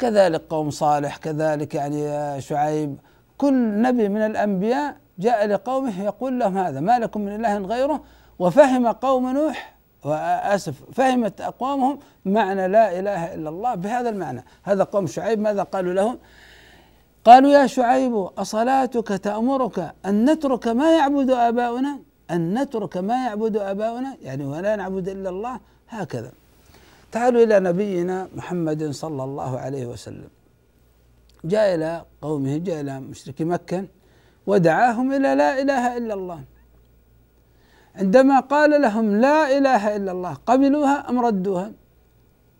كذلك 0.00 0.42
قوم 0.50 0.70
صالح 0.70 1.16
كذلك 1.16 1.74
يعني 1.74 2.40
شعيب. 2.40 2.96
كل 3.38 3.82
نبي 3.82 4.08
من 4.08 4.22
الأنبياء 4.22 4.96
جاء 5.18 5.46
لقومه 5.46 6.02
يقول 6.04 6.38
لهم 6.38 6.58
هذا 6.58 6.80
ما 6.80 6.98
لكم 6.98 7.20
من 7.20 7.34
إله 7.34 7.58
غيره؟ 7.58 8.00
وفهم 8.38 8.86
قوم 8.86 9.30
نوح 9.30 9.76
وأسف 10.04 10.74
فهمت 10.92 11.40
أقوامهم 11.40 11.98
معنى 12.24 12.68
لا 12.68 12.98
إله 12.98 13.34
إلا 13.34 13.48
الله 13.48 13.74
بهذا 13.74 14.08
المعنى. 14.08 14.44
هذا 14.62 14.84
قوم 14.84 15.06
شعيب 15.06 15.38
ماذا 15.40 15.62
قالوا 15.62 15.92
له 15.92 16.18
قالوا 17.24 17.50
يا 17.50 17.66
شعيب 17.66 18.14
أصلاتك 18.16 19.08
تأمرك 19.08 19.94
أن 20.06 20.30
نترك 20.30 20.68
ما 20.68 20.96
يعبد 20.96 21.30
آباؤنا؟ 21.30 21.98
أن 22.30 22.58
نترك 22.58 22.96
ما 22.96 23.26
يعبد 23.26 23.56
آباؤنا؟ 23.56 24.16
يعني 24.22 24.44
ولا 24.44 24.76
نعبد 24.76 25.08
إلا 25.08 25.28
الله؟ 25.28 25.60
هكذا. 25.88 26.32
تعالوا 27.12 27.42
إلى 27.42 27.60
نبينا 27.60 28.28
محمد 28.34 28.90
صلى 28.90 29.24
الله 29.24 29.58
عليه 29.58 29.86
وسلم 29.86 30.28
جاء 31.44 31.74
إلى 31.74 32.04
قومه 32.22 32.56
جاء 32.56 32.80
إلى 32.80 33.00
مشركي 33.00 33.44
مكة 33.44 33.84
ودعاهم 34.46 35.12
إلى 35.12 35.34
لا 35.34 35.62
إله 35.62 35.96
إلا 35.96 36.14
الله 36.14 36.40
عندما 37.94 38.40
قال 38.40 38.82
لهم 38.82 39.20
لا 39.20 39.58
إله 39.58 39.96
إلا 39.96 40.12
الله 40.12 40.34
قبلوها 40.46 41.10
أم 41.10 41.20
ردوها؟ 41.20 41.72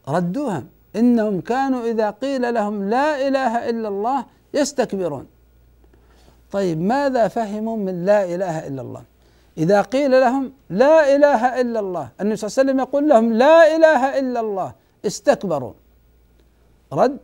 ردوها 0.08 0.64
إنهم 0.96 1.40
كانوا 1.40 1.82
إذا 1.90 2.10
قيل 2.10 2.54
لهم 2.54 2.88
لا 2.90 3.28
إله 3.28 3.70
إلا 3.70 3.88
الله 3.88 4.26
يستكبرون 4.54 5.26
طيب 6.50 6.80
ماذا 6.80 7.28
فهموا 7.28 7.76
من 7.76 8.04
لا 8.04 8.34
إله 8.34 8.66
إلا 8.66 8.82
الله؟ 8.82 9.02
إذا 9.60 9.80
قيل 9.80 10.10
لهم 10.10 10.52
لا 10.70 11.16
إله 11.16 11.60
إلا 11.60 11.80
الله 11.80 12.08
النبي 12.20 12.36
صلى 12.36 12.48
الله 12.48 12.58
عليه 12.58 12.70
وسلم 12.70 12.78
يقول 12.80 13.08
لهم 13.08 13.32
لا 13.32 13.76
إله 13.76 14.18
إلا 14.18 14.40
الله 14.40 14.72
استكبروا. 15.06 15.72
رد 16.92 17.18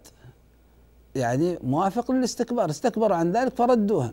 يعني 1.14 1.58
موافق 1.62 2.10
للاستكبار 2.10 2.70
استكبروا 2.70 3.16
عن 3.16 3.32
ذلك 3.32 3.56
فردوها. 3.56 4.12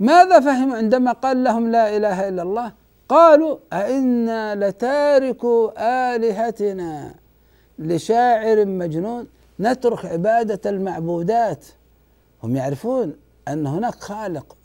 ماذا 0.00 0.40
فهموا 0.40 0.76
عندما 0.76 1.12
قال 1.12 1.44
لهم 1.44 1.70
لا 1.70 1.96
إله 1.96 2.28
إلا 2.28 2.42
الله؟ 2.42 2.72
قالوا 3.08 3.58
أئنا 3.72 4.54
لتاركوا 4.54 5.70
آلهتنا 6.14 7.14
لشاعر 7.78 8.64
مجنون 8.64 9.26
نترك 9.60 10.06
عبادة 10.06 10.70
المعبودات. 10.70 11.66
هم 12.42 12.56
يعرفون 12.56 13.16
أن 13.48 13.66
هناك 13.66 13.94
خالق 13.94 14.56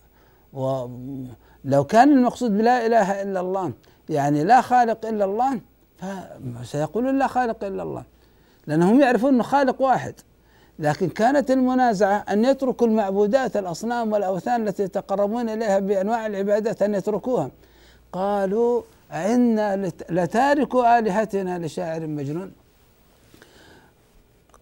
ولو 1.66 1.84
كان 1.84 2.10
المقصود 2.18 2.58
بلا 2.58 2.86
إله 2.86 3.22
إلا 3.22 3.40
الله 3.40 3.72
يعني 4.10 4.44
لا 4.44 4.62
خالق 4.62 5.06
إلا 5.06 5.26
الله 5.26 5.60
فسيقولون 6.62 7.20
لا 7.20 7.28
خالق 7.28 7.64
إلا 7.64 7.84
الله. 7.84 8.04
لأنهم 8.68 9.02
يعرفون 9.02 9.34
أنه 9.34 9.44
خالق 9.44 9.82
واحد. 9.82 10.14
لكن 10.80 11.10
كانت 11.10 11.52
المنازعة 11.52 12.26
أن 12.30 12.46
يتركوا 12.46 12.88
المعبودات 12.88 13.58
الأصنام 13.58 14.12
والأوثان 14.12 14.68
التي 14.68 14.84
يتقربون 14.84 15.50
إليها 15.50 15.80
بأنواع 15.80 16.26
العبادات 16.26 16.82
أن 16.82 16.96
يتركوها. 16.96 17.52
قالوا 18.14 18.82
أئنا 19.12 19.92
لتاركوا 20.10 21.00
آلهتنا 21.00 21.60
لشاعر 21.60 22.08
مجنون. 22.08 22.52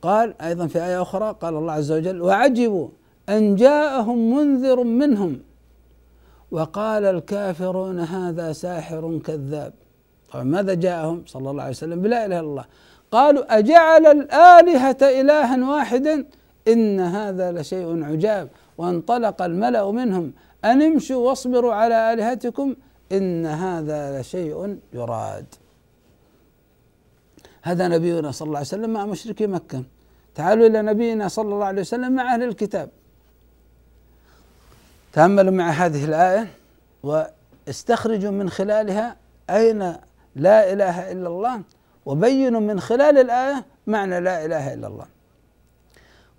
قال 0.02 0.42
أيضا 0.42 0.68
في 0.68 0.86
آية 0.86 1.02
أخرى 1.02 1.36
قال 1.42 1.54
الله 1.56 1.74
عز 1.74 1.92
وجل 1.92 2.22
وعجبوا 2.22 2.88
أن 3.30 3.56
جاءهم 3.56 4.36
منذر 4.36 4.84
منهم 4.84 5.40
وقال 6.52 7.06
الكافرون 7.06 8.00
هذا 8.00 8.54
ساحر 8.54 9.20
كذاب. 9.26 9.74
طبعا 10.32 10.44
ماذا 10.44 10.74
جاءهم؟ 10.74 11.24
صلى 11.26 11.50
الله 11.50 11.64
عليه 11.64 11.72
وسلم 11.72 12.02
بلا 12.02 12.26
إله 12.26 12.40
إلا 12.40 12.50
الله. 12.50 12.66
قالوا 13.12 13.58
أجعل 13.58 14.06
الآلهة 14.06 14.98
إلها 15.02 15.70
واحدا؟ 15.70 16.26
إن 16.68 17.00
هذا 17.00 17.52
لشيء 17.52 18.04
عجاب. 18.04 18.50
وانطلق 18.78 19.42
الملأ 19.42 19.92
منهم. 19.92 20.34
أن 20.66 20.82
امشوا 20.82 21.30
واصبروا 21.30 21.74
على 21.74 22.14
آلهتكم 22.14 22.76
إن 23.12 23.46
هذا 23.46 24.22
لشيء 24.22 24.80
يراد. 24.94 25.46
هذا 27.62 27.88
نبينا 27.88 28.32
صلى 28.32 28.46
الله 28.46 28.58
عليه 28.58 28.68
وسلم 28.68 28.90
مع 28.90 29.06
مشركي 29.06 29.48
مكة. 29.48 29.84
تعالوا 30.36 30.68
إلى 30.68 30.82
نبينا 30.82 31.28
صلى 31.28 31.54
الله 31.54 31.66
عليه 31.66 31.82
وسلم 31.82 32.12
مع 32.12 32.34
أهل 32.34 32.44
الكتاب. 32.44 32.90
تأملوا 35.18 35.52
مع 35.52 35.70
هذه 35.70 36.06
الآية 36.06 36.48
واستخرجوا 37.04 38.32
من 38.32 38.50
خلالها 38.50 39.16
أين 39.50 39.80
لا 40.36 40.74
إله 40.74 41.12
إلا 41.12 41.28
الله 41.28 41.62
وبينوا 42.06 42.60
من 42.60 42.80
خلال 42.80 43.18
الآية 43.18 43.66
معنى 43.88 44.20
لا 44.20 44.46
إله 44.46 44.74
إلا 44.74 44.88
الله. 44.88 45.06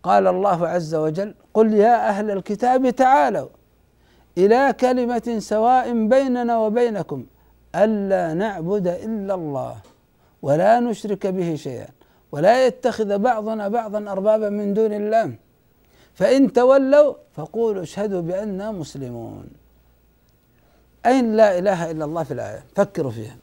قال 0.03 0.27
الله 0.27 0.69
عز 0.69 0.95
وجل 0.95 1.35
قل 1.55 1.75
يا 1.75 2.09
أهل 2.09 2.31
الكتاب 2.31 2.91
تعالوا 2.91 3.49
إلى 4.39 4.75
كلمة 4.81 5.37
سواء 5.39 6.07
بيننا 6.07 6.59
وبينكم 6.59 7.27
ألا 7.75 8.35
نعبد 8.35 8.89
إلا 8.89 9.35
الله 9.35 9.77
ولا 10.43 10.81
نشرك 10.81 11.27
به 11.27 11.55
شيئا 11.55 11.89
ولا 12.33 12.67
يتخذ 12.67 13.19
بعضنا 13.19 13.69
بعضا 13.69 14.13
أربابا 14.13 14.49
من 14.49 14.75
دون 14.75 14.93
الله 14.93 15.48
فإن 16.19 16.53
تولوا 16.53 17.15
فقولوا 17.37 17.83
اشهدوا 17.83 18.21
بأننا 18.21 18.73
مسلمون. 18.73 19.47
أين 21.07 21.37
لا 21.37 21.59
إله 21.59 21.91
إلا 21.91 22.05
الله 22.05 22.23
في 22.23 22.35
الآية؟ 22.35 22.65
فكروا 22.77 23.11
فيها. 23.11 23.37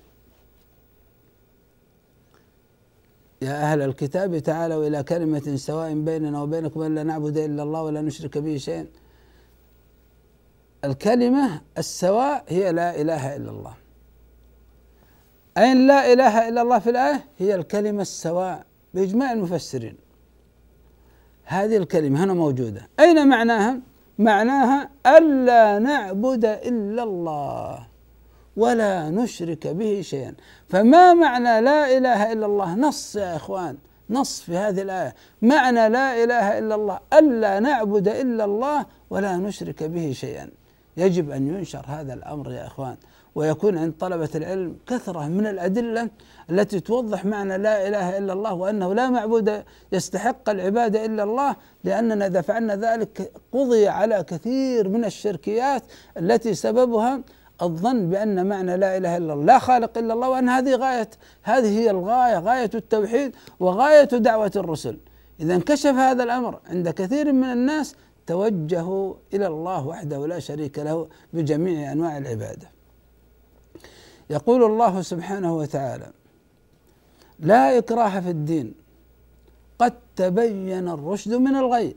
يا 3.41 3.63
أهل 3.63 3.81
الكتاب 3.81 4.37
تعالوا 4.37 4.87
إلى 4.87 5.03
كلمة 5.03 5.55
سواء 5.55 5.93
بيننا 5.93 6.41
وبينكم 6.41 6.81
ألا 6.83 7.03
نعبد 7.03 7.37
إلا 7.37 7.63
الله 7.63 7.81
ولا 7.81 8.01
نشرك 8.01 8.37
به 8.37 8.57
شيئا. 8.57 8.87
الكلمة 10.85 11.61
السواء 11.77 12.43
هي 12.47 12.71
لا 12.71 13.01
إله 13.01 13.35
إلا 13.35 13.51
الله. 13.51 13.73
أين 15.57 15.87
لا 15.87 16.13
إله 16.13 16.49
إلا 16.49 16.61
الله 16.61 16.79
في 16.79 16.89
الآية؟ 16.89 17.25
هي 17.39 17.55
الكلمة 17.55 18.01
السواء 18.01 18.65
بإجماع 18.93 19.31
المفسرين. 19.31 20.04
هذه 21.45 21.77
الكلمة 21.77 22.23
هنا 22.23 22.33
موجودة. 22.33 22.87
أين 22.99 23.27
معناها؟ 23.27 23.79
معناها 24.19 24.89
ألا 25.07 25.79
نعبد 25.79 26.45
إلا 26.45 27.03
الله 27.03 27.87
ولا 28.57 29.09
نشرك 29.09 29.67
به 29.67 30.01
شيئا. 30.01 30.33
فما 30.69 31.13
معنى 31.13 31.61
لا 31.61 31.97
إله 31.97 32.33
إلا 32.33 32.45
الله؟ 32.45 32.75
نص 32.75 33.15
يا 33.15 33.35
إخوان 33.35 33.77
نص 34.09 34.41
في 34.41 34.57
هذه 34.57 34.81
الآية. 34.81 35.15
معنى 35.41 35.89
لا 35.89 36.23
إله 36.23 36.59
إلا 36.59 36.75
الله 36.75 36.99
ألا 37.13 37.59
نعبد 37.59 38.07
إلا 38.07 38.45
الله 38.45 38.85
ولا 39.09 39.37
نشرك 39.37 39.83
به 39.83 40.11
شيئا. 40.11 40.49
يجب 40.97 41.31
أن 41.31 41.47
ينشر 41.47 41.85
هذا 41.87 42.13
الأمر 42.13 42.51
يا 42.51 42.67
إخوان. 42.67 42.97
ويكون 43.35 43.77
عند 43.77 43.93
طلبة 43.99 44.29
العلم 44.35 44.77
كثرة 44.87 45.27
من 45.27 45.47
الأدلة 45.47 46.09
التي 46.49 46.79
توضح 46.79 47.25
معنى 47.25 47.57
لا 47.57 47.87
إله 47.87 48.17
إلا 48.17 48.33
الله 48.33 48.53
وأنه 48.53 48.93
لا 48.93 49.09
معبود 49.09 49.63
يستحق 49.91 50.49
العباده 50.49 51.05
إلا 51.05 51.23
الله 51.23 51.55
لأننا 51.83 52.27
إذا 52.27 52.41
فعلنا 52.41 52.75
ذلك 52.75 53.31
قضي 53.51 53.87
على 53.87 54.23
كثير 54.23 54.89
من 54.89 55.05
الشركيات 55.05 55.83
التي 56.17 56.53
سببها 56.53 57.21
الظن 57.61 58.09
بأن 58.09 58.47
معنى 58.47 58.77
لا 58.77 58.97
إله 58.97 59.17
إلا 59.17 59.33
الله 59.33 59.45
لا 59.45 59.59
خالق 59.59 59.97
إلا 59.97 60.13
الله 60.13 60.29
وأن 60.29 60.49
هذه 60.49 60.75
غاية 60.75 61.09
هذه 61.43 61.79
هي 61.79 61.91
الغاية 61.91 62.39
غاية 62.39 62.69
التوحيد 62.75 63.35
وغاية 63.59 64.03
دعوة 64.03 64.51
الرسل. 64.55 64.97
إذا 65.39 65.55
انكشف 65.55 65.93
هذا 65.93 66.23
الأمر 66.23 66.59
عند 66.69 66.89
كثير 66.89 67.33
من 67.33 67.43
الناس 67.43 67.95
توجهوا 68.27 69.13
إلى 69.33 69.47
الله 69.47 69.87
وحده 69.87 70.27
لا 70.27 70.39
شريك 70.39 70.79
له 70.79 71.07
بجميع 71.33 71.91
أنواع 71.91 72.17
العبادة. 72.17 72.74
يقول 74.29 74.63
الله 74.63 75.01
سبحانه 75.01 75.55
وتعالى 75.57 76.11
لا 77.39 77.77
إكراه 77.77 78.19
في 78.19 78.29
الدين 78.29 78.73
قد 79.79 79.93
تبين 80.15 80.89
الرشد 80.89 81.33
من 81.33 81.55
الغي 81.55 81.95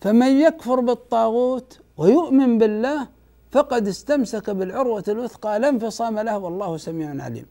فمن 0.00 0.40
يكفر 0.40 0.80
بالطاغوت 0.80 1.80
ويؤمن 1.96 2.58
بالله 2.58 3.08
فقد 3.50 3.88
استمسك 3.88 4.50
بالعروة 4.50 5.04
الوثقى 5.08 5.58
لا 5.58 5.68
انفصام 5.68 6.18
له 6.18 6.38
والله 6.38 6.76
سميع 6.76 7.24
عليم. 7.24 7.46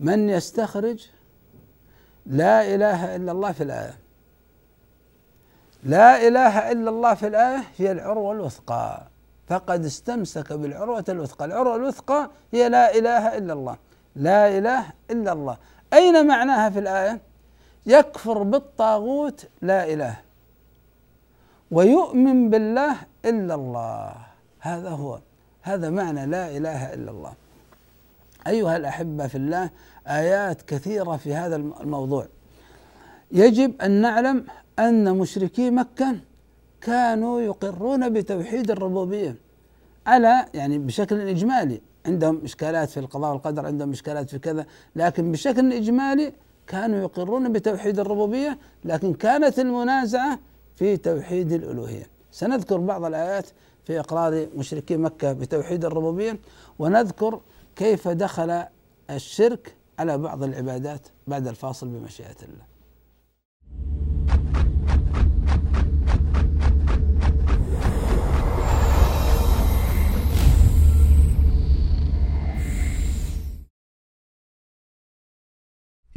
من 0.00 0.28
يستخرج؟ 0.28 1.08
لا 2.26 2.74
إله 2.74 3.16
إلا 3.16 3.32
الله 3.32 3.52
في 3.52 3.62
الآية. 3.62 3.98
لا 5.84 6.28
إله 6.28 6.72
إلا 6.72 6.90
الله 6.90 7.14
في 7.14 7.26
الآية 7.26 7.64
هي 7.76 7.92
العروة 7.92 8.32
الوثقى. 8.32 9.09
فقد 9.50 9.84
استمسك 9.84 10.52
بالعروة 10.52 11.04
الوثقى. 11.08 11.44
العروة 11.44 11.76
الوثقى 11.76 12.30
هي 12.52 12.68
لا 12.68 12.98
إله 12.98 13.38
إلا 13.38 13.52
الله. 13.52 13.76
لا 14.16 14.58
إله 14.58 14.84
إلا 15.10 15.32
الله. 15.32 15.56
أين 15.92 16.26
معناها 16.26 16.70
في 16.70 16.78
الآية؟ 16.78 17.20
يكفر 17.86 18.42
بالطاغوت 18.42 19.48
لا 19.62 19.92
إله 19.92 20.16
ويؤمن 21.70 22.50
بالله 22.50 22.96
إلا 23.24 23.54
الله. 23.54 24.14
هذا 24.60 24.88
هو. 24.88 25.18
هذا 25.62 25.90
معنى 25.90 26.26
لا 26.26 26.56
إله 26.56 26.94
إلا 26.94 27.10
الله. 27.10 27.32
أيها 28.46 28.76
الأحبة 28.76 29.26
في 29.26 29.34
الله 29.34 29.70
آيات 30.06 30.62
كثيرة 30.62 31.16
في 31.16 31.34
هذا 31.34 31.56
الموضوع. 31.56 32.26
يجب 33.32 33.82
أن 33.82 33.90
نعلم 33.90 34.46
أن 34.78 35.18
مشركي 35.18 35.70
مكة 35.70 36.16
كانوا 36.80 37.40
يقرون 37.40 38.12
بتوحيد 38.12 38.70
الربوبية. 38.70 39.36
على 40.06 40.46
يعني 40.54 40.78
بشكل 40.78 41.28
إجمالي 41.28 41.80
عندهم 42.06 42.40
إشكالات 42.44 42.90
في 42.90 43.00
القضاء 43.00 43.32
والقدر 43.32 43.66
عندهم 43.66 43.90
إشكالات 43.90 44.30
في 44.30 44.38
كذا 44.38 44.66
لكن 44.96 45.32
بشكل 45.32 45.72
إجمالي 45.72 46.32
كانوا 46.66 46.98
يقرون 46.98 47.52
بتوحيد 47.52 47.98
الربوبية 47.98 48.58
لكن 48.84 49.14
كانت 49.14 49.58
المنازعة 49.58 50.38
في 50.76 50.96
توحيد 50.96 51.52
الألوهية. 51.52 52.06
سنذكر 52.30 52.76
بعض 52.76 53.04
الآيات 53.04 53.46
في 53.84 54.00
إقرار 54.00 54.46
مشركي 54.56 54.96
مكة 54.96 55.32
بتوحيد 55.32 55.84
الربوبية 55.84 56.38
ونذكر 56.78 57.40
كيف 57.76 58.08
دخل 58.08 58.64
الشرك 59.10 59.76
على 59.98 60.18
بعض 60.18 60.42
العبادات 60.42 61.08
بعد 61.26 61.46
الفاصل 61.48 61.88
بمشيئة 61.88 62.36
الله. 62.42 62.69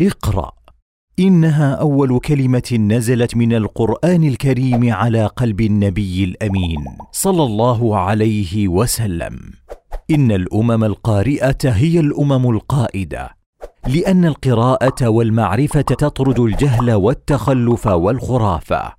اقرأ. 0.07 0.51
إنها 1.19 1.73
أول 1.73 2.19
كلمة 2.19 2.77
نزلت 2.79 3.35
من 3.37 3.53
القرآن 3.53 4.23
الكريم 4.23 4.93
على 4.93 5.25
قلب 5.25 5.61
النبي 5.61 6.23
الأمين 6.23 6.85
صلى 7.11 7.43
الله 7.43 7.97
عليه 7.97 8.67
وسلم. 8.67 9.39
إن 10.11 10.31
الأمم 10.31 10.83
القارئة 10.83 11.57
هي 11.63 11.99
الأمم 11.99 12.49
القائدة 12.49 13.35
لأن 13.87 14.25
القراءة 14.25 15.07
والمعرفة 15.07 15.81
تطرد 15.81 16.39
الجهل 16.39 16.91
والتخلف 16.91 17.87
والخرافة 17.87 18.93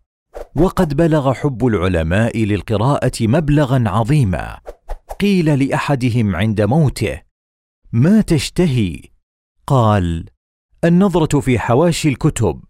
وقد 0.57 0.97
بلغ 0.97 1.33
حب 1.33 1.67
العلماء 1.67 2.45
للقراءة 2.45 3.13
مبلغا 3.21 3.85
عظيما. 3.87 4.59
قيل 5.21 5.69
لأحدهم 5.69 6.37
عند 6.37 6.61
موته 6.61 7.21
ما 7.93 8.21
تشتهي؟ 8.21 9.01
قال 9.67 10.25
النظرة 10.85 11.41
في 11.41 11.59
حواشي 11.59 12.09
الكتب. 12.09 12.61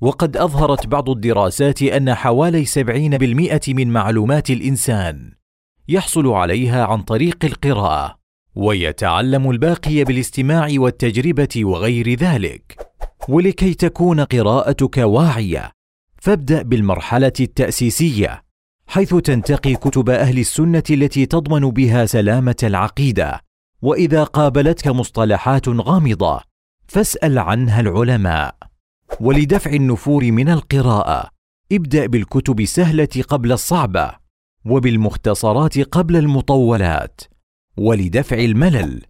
وقد 0.00 0.36
أظهرت 0.36 0.86
بعض 0.86 1.10
الدراسات 1.10 1.82
أن 1.82 2.14
حوالي 2.14 2.64
سبعين 2.64 3.18
بالمئة 3.18 3.60
من 3.68 3.88
معلومات 3.88 4.50
الإنسان 4.50 5.32
يحصل 5.88 6.28
عليها 6.28 6.84
عن 6.84 7.02
طريق 7.02 7.44
القراءة 7.44 8.18
ويتعلم 8.54 9.50
الباقي 9.50 10.04
بالاستماع 10.04 10.68
والتجربة 10.76 11.48
وغير 11.56 12.14
ذلك. 12.14 12.92
ولكي 13.28 13.74
تكون 13.74 14.20
قراءتك 14.20 14.96
واعية 14.98 15.72
فابدأ 16.18 16.62
بالمرحلة 16.62 17.32
التأسيسية 17.40 18.42
حيث 18.86 19.14
تنتقي 19.14 19.74
كتب 19.74 20.10
أهل 20.10 20.38
السنة 20.38 20.82
التي 20.90 21.26
تضمن 21.26 21.70
بها 21.70 22.06
سلامة 22.06 22.56
العقيدة. 22.62 23.40
وإذا 23.82 24.24
قابلتك 24.24 24.88
مصطلحات 24.88 25.68
غامضة 25.68 26.51
فاسأل 26.92 27.38
عنها 27.38 27.80
العلماء. 27.80 28.54
ولدفع 29.20 29.70
النفور 29.70 30.32
من 30.32 30.48
القراءة. 30.48 31.30
ابدأ 31.72 32.06
بالكتب 32.06 32.60
السهله 32.60 33.08
قبل 33.28 33.52
الصعبة 33.52 34.14
وبالمختصرات 34.64 35.78
قبل 35.78 36.16
المطولات. 36.16 37.20
ولدفع 37.76 38.36
الملل. 38.36 39.02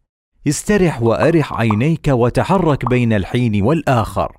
استرح 0.48 1.02
وأرح 1.02 1.52
عينيك 1.52 2.08
وتحرك 2.08 2.88
بين 2.88 3.12
الحين 3.12 3.62
والآخر. 3.62 4.36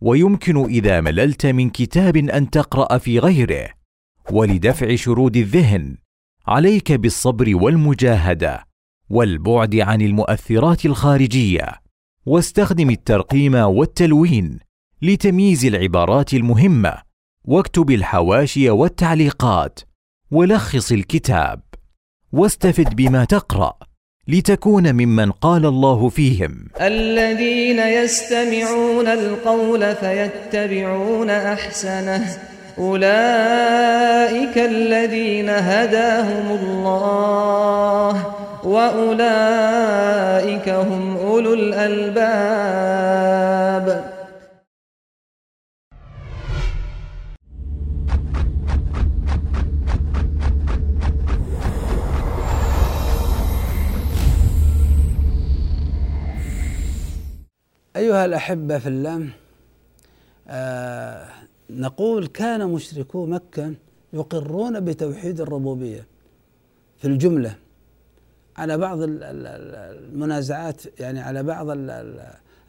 ويمكن 0.00 0.64
إذا 0.64 1.00
مللت 1.00 1.46
من 1.46 1.70
كتاب 1.70 2.16
أن 2.16 2.50
تقرأ 2.50 2.98
في 2.98 3.18
غيره. 3.18 3.68
ولدفع 4.32 4.94
شرود 4.94 5.36
الذهن. 5.36 5.96
عليك 6.46 6.92
بالصبر 6.92 7.56
والمجاهدة. 7.56 8.64
والبعد 9.10 9.76
عن 9.76 10.02
المؤثرات 10.02 10.86
الخارجية. 10.86 11.85
واستخدم 12.26 12.90
الترقيم 12.90 13.54
والتلوين 13.54 14.58
لتمييز 15.02 15.64
العبارات 15.64 16.34
المهمة 16.34 16.94
واكتب 17.44 17.90
الحواشي 17.90 18.70
والتعليقات 18.70 19.80
ولخص 20.30 20.92
الكتاب 20.92 21.60
واستفد 22.32 22.96
بما 22.96 23.24
تقرأ 23.24 23.72
لتكون 24.28 24.92
ممن 24.92 25.30
قال 25.30 25.66
الله 25.66 26.08
فيهم. 26.08 26.68
الذين 26.80 27.78
يستمعون 27.78 29.06
القول 29.06 29.94
فيتبعون 29.94 31.30
أحسنه 31.30 32.38
أولئك 32.78 34.58
الذين 34.58 35.50
هداهم 35.50 36.58
الله 36.58 38.36
وأولئك 38.66 40.68
هم 40.68 41.15
أولو 41.36 41.54
الألباب. 41.54 42.26
أيها 57.96 58.24
الأحبة 58.24 58.78
في 58.78 58.88
الله 58.88 59.28
آه 60.48 61.28
نقول 61.70 62.26
كان 62.26 62.68
مشركو 62.68 63.26
مكة 63.26 63.74
يقرون 64.12 64.80
بتوحيد 64.80 65.40
الربوبية 65.40 66.06
في 66.98 67.04
الجملة. 67.08 67.65
على 68.56 68.78
بعض 68.78 68.98
المنازعات 69.02 71.00
يعني 71.00 71.20
على 71.20 71.42
بعض 71.42 71.66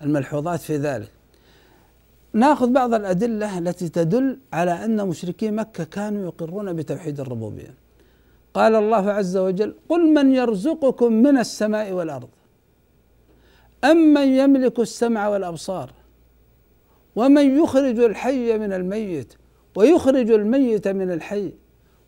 الملحوظات 0.01 0.59
في 0.59 0.77
ذلك. 0.77 1.11
ناخذ 2.33 2.71
بعض 2.71 2.93
الأدلة 2.93 3.57
التي 3.57 3.89
تدل 3.89 4.39
على 4.53 4.85
أن 4.85 5.07
مشركي 5.07 5.51
مكة 5.51 5.83
كانوا 5.83 6.25
يقرون 6.25 6.73
بتوحيد 6.73 7.19
الربوبية. 7.19 7.73
قال 8.53 8.75
الله 8.75 9.11
عز 9.11 9.37
وجل 9.37 9.73
قل 9.89 10.13
من 10.13 10.35
يرزقكم 10.35 11.13
من 11.13 11.37
السماء 11.37 11.91
والأرض 11.91 12.29
أمن 13.83 14.27
يملك 14.27 14.79
السمع 14.79 15.27
والأبصار 15.27 15.91
ومن 17.15 17.63
يخرج 17.63 17.99
الحي 17.99 18.57
من 18.57 18.73
الميت 18.73 19.33
ويخرج 19.75 20.31
الميت 20.31 20.87
من 20.87 21.11
الحي 21.11 21.53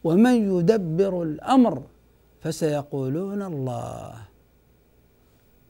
ومن 0.04 0.60
يدبر 0.60 1.24
الأمر 1.24 1.84
فسيقولون 2.42 3.42
الله. 3.42 4.14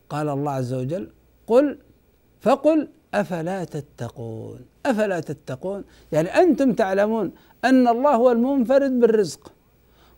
قال 0.09 0.29
الله 0.29 0.51
عز 0.51 0.73
وجل 0.73 1.09
قل 1.47 1.77
فقل 2.41 2.87
أفلا 3.13 3.63
تتقون؟ 3.63 4.59
أفلا 4.85 5.19
تتقون؟ 5.19 5.83
يعني 6.11 6.29
أنتم 6.29 6.73
تعلمون 6.73 7.31
أن 7.65 7.87
الله 7.87 8.15
هو 8.15 8.31
المنفرد 8.31 8.99
بالرزق 8.99 9.51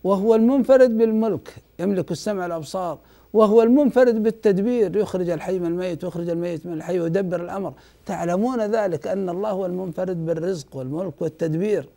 وهو 0.04 0.36
المنفرد 0.36 0.98
بالملك 0.98 1.56
يملك 1.80 2.12
السمع 2.12 2.44
والأبصار 2.44 3.00
وهو 3.34 3.62
المنفرد 3.62 4.24
بالتدبير 4.24 4.96
يخرج 4.96 5.30
الحي 5.30 5.60
من 5.60 5.66
الميت 5.66 6.04
ويخرج 6.04 6.30
الميت 6.30 6.66
من 6.66 6.74
الحي 6.74 7.00
ويدبر 7.00 7.44
الأمر. 7.44 7.74
تعلمون 8.06 8.62
ذلك 8.62 9.08
أن 9.08 9.30
الله 9.30 9.50
هو 9.50 9.66
المنفرد 9.66 10.26
بالرزق 10.26 10.76
والملك 10.76 11.22
والتدبير. 11.22 11.90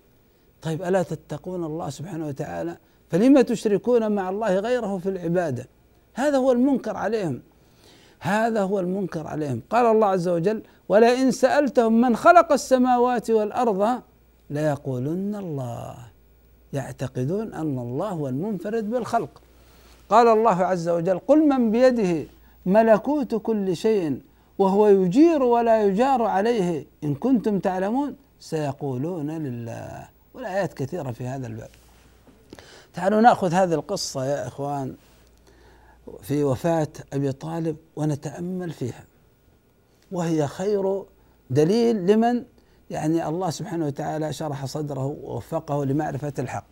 طيب 0.63 0.83
ألا 0.83 1.03
تتقون 1.03 1.65
الله 1.65 1.91
سبحانه 1.91 2.27
وتعالى؟ 2.29 2.77
فلما 3.15 3.43
تشركون 3.43 4.13
مع 4.13 4.29
الله 4.29 4.59
غيره 4.59 4.99
في 4.99 5.09
العبادة؟ 5.09 5.69
هذا 6.15 6.37
هو 6.37 6.53
المنكر 6.53 6.97
عليهم. 6.97 7.43
هذا 8.21 8.63
هو 8.63 8.81
المنكر 8.81 9.27
عليهم. 9.27 9.63
قال 9.71 9.87
الله 9.87 10.07
عز 10.07 10.29
وجل 10.29 10.63
ولئن 10.89 11.31
سألتهم 11.31 12.01
من 12.01 12.17
خلق 12.17 12.53
السماوات 12.53 13.31
والأرض 13.31 14.03
ليقولن 14.51 15.35
الله. 15.35 15.97
يعتقدون 16.73 17.53
أن 17.53 17.79
الله 17.79 18.09
هو 18.09 18.29
المنفرد 18.29 18.91
بالخلق. 18.91 19.43
قال 20.09 20.29
الله 20.29 20.65
عز 20.65 20.89
وجل 20.89 21.19
قل 21.19 21.49
من 21.49 21.71
بيده 21.71 22.27
ملكوت 22.67 23.35
كل 23.35 23.77
شيء 23.77 24.21
وهو 24.59 24.89
يجير 24.89 25.43
ولا 25.43 25.83
يجار 25.83 26.23
عليه. 26.23 26.87
إن 27.05 27.15
كنتم 27.15 27.59
تعلمون 27.59 28.17
سيقولون 28.41 29.31
لله. 29.31 30.09
والآيات 30.35 30.75
كثيرة 30.75 31.11
في 31.11 31.27
هذا 31.27 31.47
الباب. 31.47 31.84
تعالوا 32.95 33.21
نأخذ 33.21 33.53
هذه 33.53 33.75
القصة 33.75 34.25
يا 34.25 34.47
إخوان 34.47 34.97
في 36.23 36.45
وفاة 36.45 36.89
أبي 37.13 37.33
طالب 37.33 37.77
ونتأمل 37.97 38.71
فيها. 38.71 39.05
وهي 40.13 40.47
خير 40.47 41.05
دليل 41.51 42.07
لمن؟ 42.07 42.45
يعني 42.91 43.29
الله 43.29 43.51
سبحانه 43.51 43.87
وتعالى 43.87 44.33
شرح 44.33 44.65
صدره 44.65 45.07
ووفقه 45.07 45.85
لمعرفة 45.85 46.33
الحق. 46.39 46.67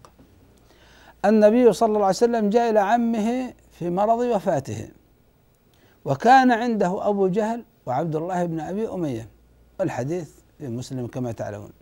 النبي 1.24 1.72
صلى 1.72 1.86
الله 1.86 2.06
عليه 2.06 2.16
وسلم 2.16 2.50
جاء 2.50 2.70
إلى 2.70 2.80
عمه 2.80 3.54
في 3.72 3.90
مرض 3.90 4.18
وفاته. 4.18 4.88
وكان 6.04 6.52
عنده 6.52 7.08
أبو 7.08 7.28
جهل 7.28 7.64
وعبد 7.86 8.16
الله 8.16 8.44
بن 8.44 8.60
أبي 8.60 8.88
أمية. 8.88 9.28
والحديث 9.80 10.30
في 10.58 10.68
مسلم 10.68 11.06
كما 11.06 11.32
تعلمون. 11.32 11.72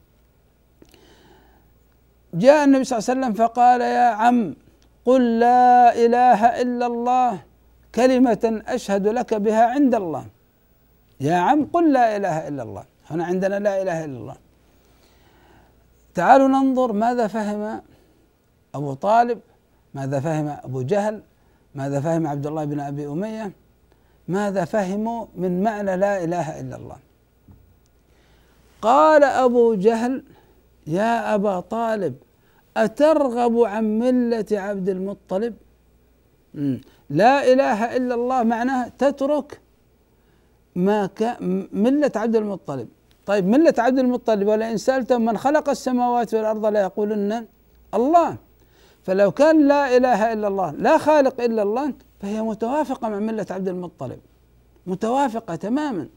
جاء 2.35 2.65
النبي 2.65 2.85
صلى 2.85 2.99
الله 2.99 3.11
عليه 3.11 3.21
وسلم 3.21 3.33
فقال 3.35 3.81
يا 3.81 4.09
عم 4.09 4.55
قل 5.05 5.39
لا 5.39 5.95
إله 6.05 6.47
إلا 6.63 6.87
الله 6.87 7.39
كلمة 7.95 8.63
أشهد 8.67 9.09
لك 9.09 9.35
بها 9.35 9.65
عند 9.65 9.95
الله. 9.95 10.27
يا 11.21 11.35
عم 11.37 11.65
قل 11.65 11.93
لا 11.93 12.17
إله 12.17 12.49
إلا 12.49 12.63
الله. 12.63 12.85
هنا 13.11 13.25
عندنا 13.25 13.59
لا 13.59 13.83
إله 13.83 14.05
إلا 14.05 14.19
الله. 14.19 14.37
تعالوا 16.15 16.49
ننظر 16.49 16.93
ماذا 16.93 17.27
فهم 17.27 17.83
أبو 18.75 18.95
طالب 18.95 19.41
ماذا 19.95 20.21
فهم 20.21 20.49
أبو 20.49 20.83
جهل 20.83 21.23
ماذا 21.75 22.01
فهم 22.01 22.27
عبد 22.27 22.47
الله 22.47 22.65
بن 22.65 22.81
أبي 22.81 23.07
أمية 23.07 23.53
ماذا 24.29 24.65
فهموا 24.65 25.27
من 25.37 25.63
معنى 25.63 25.97
لا 25.97 26.25
إله 26.25 26.61
إلا 26.61 26.77
الله. 26.77 26.97
قال 28.83 29.25
أبو 29.25 29.75
جهل 29.75 30.25
يا 30.87 31.35
أبا 31.35 31.61
طالب 31.61 32.15
أترغب 32.77 33.59
عن 33.59 33.99
ملة 33.99 34.47
عبد 34.53 34.89
المطلب؟ 34.89 35.55
لا 37.11 37.53
إله 37.53 37.97
إلا 37.97 38.15
الله 38.15 38.43
معناه 38.43 38.89
تترك 38.99 39.61
ما 40.77 41.07
ك... 41.07 41.37
ملة 41.73 42.13
عبد 42.17 42.37
المطلب. 42.37 42.89
طيب 43.27 43.47
ملة 43.47 43.75
عبد 43.79 43.99
المطلب 43.99 44.49
ولئن 44.49 44.77
سألتم 44.77 45.25
من 45.25 45.39
خلق 45.39 45.69
السماوات 45.69 46.35
والأرض 46.35 46.67
ليقولن 46.67 47.47
الله. 47.95 48.37
فلو 49.03 49.31
كان 49.31 49.69
لا 49.69 49.97
إله 49.97 50.33
إلا 50.33 50.49
الله 50.49 50.71
لا 50.71 50.99
خالق 50.99 51.41
إلا 51.41 51.63
الله 51.63 51.93
فهي 52.21 52.43
متوافقة 52.43 53.09
مع 53.09 53.19
ملة 53.19 53.47
عبد 53.51 53.69
المطلب. 53.69 54.19
متوافقة 54.87 55.55
تماما. 55.55 56.09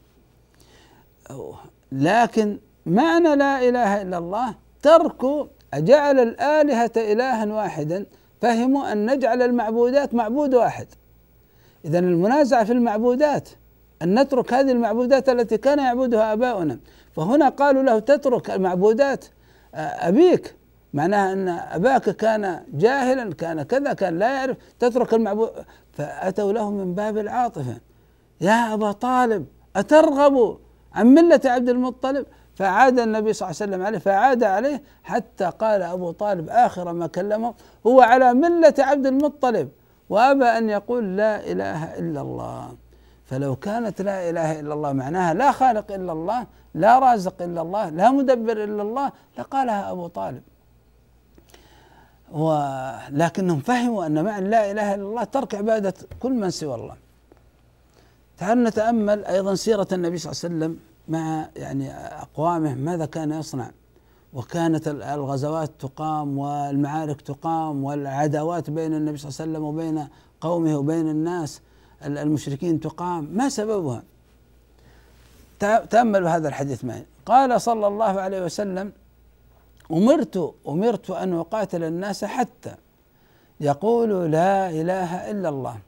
لكن 1.92 2.58
معنى 2.86 3.36
لا 3.36 3.68
إله 3.68 4.02
إلا 4.02 4.18
الله 4.18 4.54
ترك 4.82 5.48
أجعل 5.74 6.20
الآلهة 6.20 6.92
إلها 6.96 7.46
واحدا 7.46 8.06
فهموا 8.40 8.92
أن 8.92 9.10
نجعل 9.10 9.42
المعبودات 9.42 10.14
معبود 10.14 10.54
واحد. 10.54 10.86
اذا 11.84 11.98
المنازعة 11.98 12.64
في 12.64 12.72
المعبودات 12.72 13.48
أن 14.02 14.20
نترك 14.20 14.52
هذه 14.52 14.72
المعبودات 14.72 15.28
التي 15.28 15.56
كان 15.56 15.78
يعبدها 15.78 16.32
آباؤنا. 16.32 16.78
فهنا 17.12 17.48
قالوا 17.48 17.82
له 17.82 17.98
تترك 17.98 18.50
المعبودات 18.50 19.24
أبيك. 19.74 20.54
معناها 20.94 21.32
أن 21.32 21.48
أباك 21.48 22.10
كان 22.10 22.60
جاهلا 22.72 23.34
كان 23.34 23.62
كذا 23.62 23.92
كان 23.92 24.18
لا 24.18 24.34
يعرف 24.34 24.56
تترك 24.78 25.14
المعبود. 25.14 25.50
فأتوا 25.92 26.52
له 26.52 26.70
من 26.70 26.94
باب 26.94 27.18
العاطفة. 27.18 27.76
يا 28.40 28.74
أبا 28.74 28.92
طالب 28.92 29.46
أترغب 29.76 30.58
عن 30.94 31.06
ملة 31.06 31.40
عبد 31.44 31.68
المطلب؟ 31.68 32.26
فعاد 32.54 32.98
النبي 32.98 33.32
صلى 33.32 33.50
الله 33.50 33.60
عليه 33.60 33.72
وسلم 33.72 33.86
عليه 33.86 33.98
فعاد 33.98 34.42
عليه 34.42 34.82
حتى 35.02 35.44
قال 35.44 35.82
أبو 35.82 36.10
طالب 36.10 36.48
آخر 36.48 36.92
ما 36.92 37.06
كلمه 37.06 37.54
هو 37.86 38.00
على 38.00 38.34
ملة 38.34 38.74
عبد 38.78 39.06
المطلب 39.06 39.68
وأبى 40.08 40.44
أن 40.44 40.70
يقول 40.70 41.16
لا 41.16 41.52
إله 41.52 41.98
إلا 41.98 42.20
الله. 42.20 42.74
فلو 43.24 43.56
كانت 43.56 44.02
لا 44.02 44.30
إله 44.30 44.60
إلا 44.60 44.74
الله 44.74 44.92
معناها 44.92 45.34
لا 45.34 45.52
خالق 45.52 45.92
إلا 45.92 46.12
الله 46.12 46.46
لا 46.74 46.98
رازق 46.98 47.42
إلا 47.42 47.62
الله 47.62 47.88
لا 47.88 48.10
مدبر 48.10 48.64
إلا 48.64 48.82
الله 48.82 49.12
لقالها 49.38 49.90
أبو 49.90 50.06
طالب. 50.06 50.42
ولكنهم 52.32 53.60
فهموا 53.60 54.06
أن 54.06 54.24
معنى 54.24 54.48
لا 54.48 54.70
إله 54.70 54.94
إلا 54.94 55.02
الله 55.02 55.24
ترك 55.24 55.54
عبادة 55.54 55.94
كل 56.20 56.32
من 56.32 56.50
سوى 56.50 56.74
الله. 56.74 56.96
تعالوا 58.38 58.68
نتأمل 58.68 59.24
أيضا 59.24 59.54
سيرة 59.54 59.88
النبي 59.92 60.18
صلى 60.18 60.32
الله 60.32 60.40
عليه 60.44 60.54
وسلم. 60.54 60.93
مع 61.08 61.48
يعني 61.56 61.90
أقوامه 61.96 62.74
ماذا 62.74 63.06
كان 63.06 63.32
يصنع؟ 63.32 63.70
وكانت 64.34 64.88
الغزوات 64.88 65.70
تقام 65.80 66.38
والمعارك 66.38 67.20
تقام 67.20 67.84
والعداوات 67.84 68.70
بين 68.70 68.94
النبي 68.94 69.16
صلى 69.18 69.28
الله 69.28 69.40
عليه 69.40 69.50
وسلم 69.50 69.64
وبين 69.64 70.08
قومه 70.40 70.76
وبين 70.76 71.08
الناس 71.08 71.60
المشركين 72.04 72.80
تقام. 72.80 73.28
ما 73.32 73.48
سببها؟ 73.48 74.02
تأملوا 75.90 76.28
هذا 76.30 76.48
الحديث 76.48 76.84
معي. 76.84 77.04
قال 77.26 77.60
صلى 77.60 77.86
الله 77.86 78.20
عليه 78.20 78.44
وسلم 78.44 78.92
أمرت 79.92 80.54
أمرت 80.68 81.10
أن 81.10 81.32
أقاتل 81.32 81.84
الناس 81.84 82.24
حتى 82.24 82.74
يقولوا 83.60 84.26
لا 84.26 84.70
إله 84.70 85.30
إلا 85.30 85.48
الله. 85.48 85.78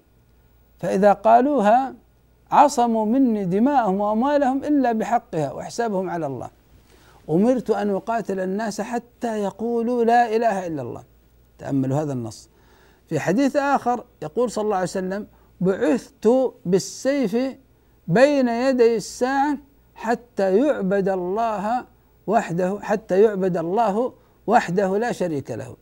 فإذا 0.81 1.13
قالوها 1.13 1.95
عصموا 2.51 3.05
مني 3.05 3.45
دماءهم 3.45 4.01
وأموالهم 4.01 4.65
إلا 4.65 4.93
بحقها 4.93 5.53
وحسابهم 5.53 6.11
على 6.11 6.27
الله. 6.27 6.51
أمرت 7.31 7.71
أن 7.71 7.91
أقاتل 7.91 8.41
الناس 8.41 8.81
حتى 8.81 9.39
يقولوا 9.39 10.05
لا 10.05 10.37
إله 10.37 10.67
إلا 10.67 10.83
الله. 10.83 11.05
تأملوا 11.59 12.03
هذا 12.03 12.13
النص. 12.13 12.49
في 13.09 13.21
حديث 13.21 13.57
آخر 13.57 14.05
يقول 14.23 14.51
صلى 14.51 14.65
الله 14.65 14.77
عليه 14.77 14.85
وسلم 14.85 15.27
بعثت 15.61 16.53
بالسيف 16.65 17.37
بين 18.09 18.49
يدي 18.49 18.97
الساعة 18.97 19.59
حتى 19.95 20.57
يعبد 20.57 21.09
الله 21.09 21.85
وحده 22.27 22.79
حتى 22.83 23.23
يعبد 23.23 23.57
الله 23.57 24.13
وحده 24.47 24.99
لا 24.99 25.13
شريك 25.13 25.51
له. 25.51 25.77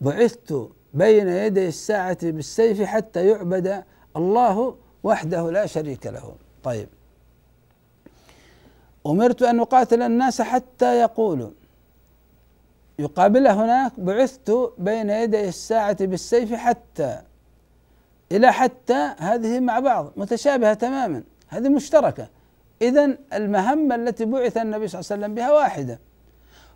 بعثت 0.00 0.68
بين 0.94 1.28
يدي 1.28 1.68
الساعة 1.68 2.18
بالسيف 2.22 2.82
حتى 2.82 3.26
يعبد 3.26 3.84
الله 4.16 4.76
وحده 5.04 5.50
لا 5.50 5.66
شريك 5.66 6.06
له. 6.06 6.34
طيب. 6.62 6.88
أمرت 9.06 9.42
أن 9.42 9.60
أقاتل 9.60 10.02
الناس 10.02 10.42
حتى 10.42 11.00
يقولوا. 11.00 11.50
يقابل 12.98 13.46
هناك 13.46 14.00
بعثت 14.00 14.72
بين 14.78 15.10
يدي 15.10 15.48
الساعة 15.48 16.04
بالسيف 16.04 16.54
حتى 16.54 17.22
إلى 18.32 18.52
حتى 18.52 19.14
هذه 19.18 19.60
مع 19.60 19.78
بعض 19.78 20.12
متشابهة 20.16 20.74
تماما. 20.74 21.22
هذه 21.48 21.68
مشتركة. 21.68 22.28
إذا 22.82 23.16
المهمة 23.32 23.94
التي 23.94 24.24
بعث 24.24 24.56
النبي 24.56 24.88
صلى 24.88 25.00
الله 25.00 25.12
عليه 25.12 25.22
وسلم 25.22 25.34
بها 25.34 25.52
واحدة. 25.52 25.98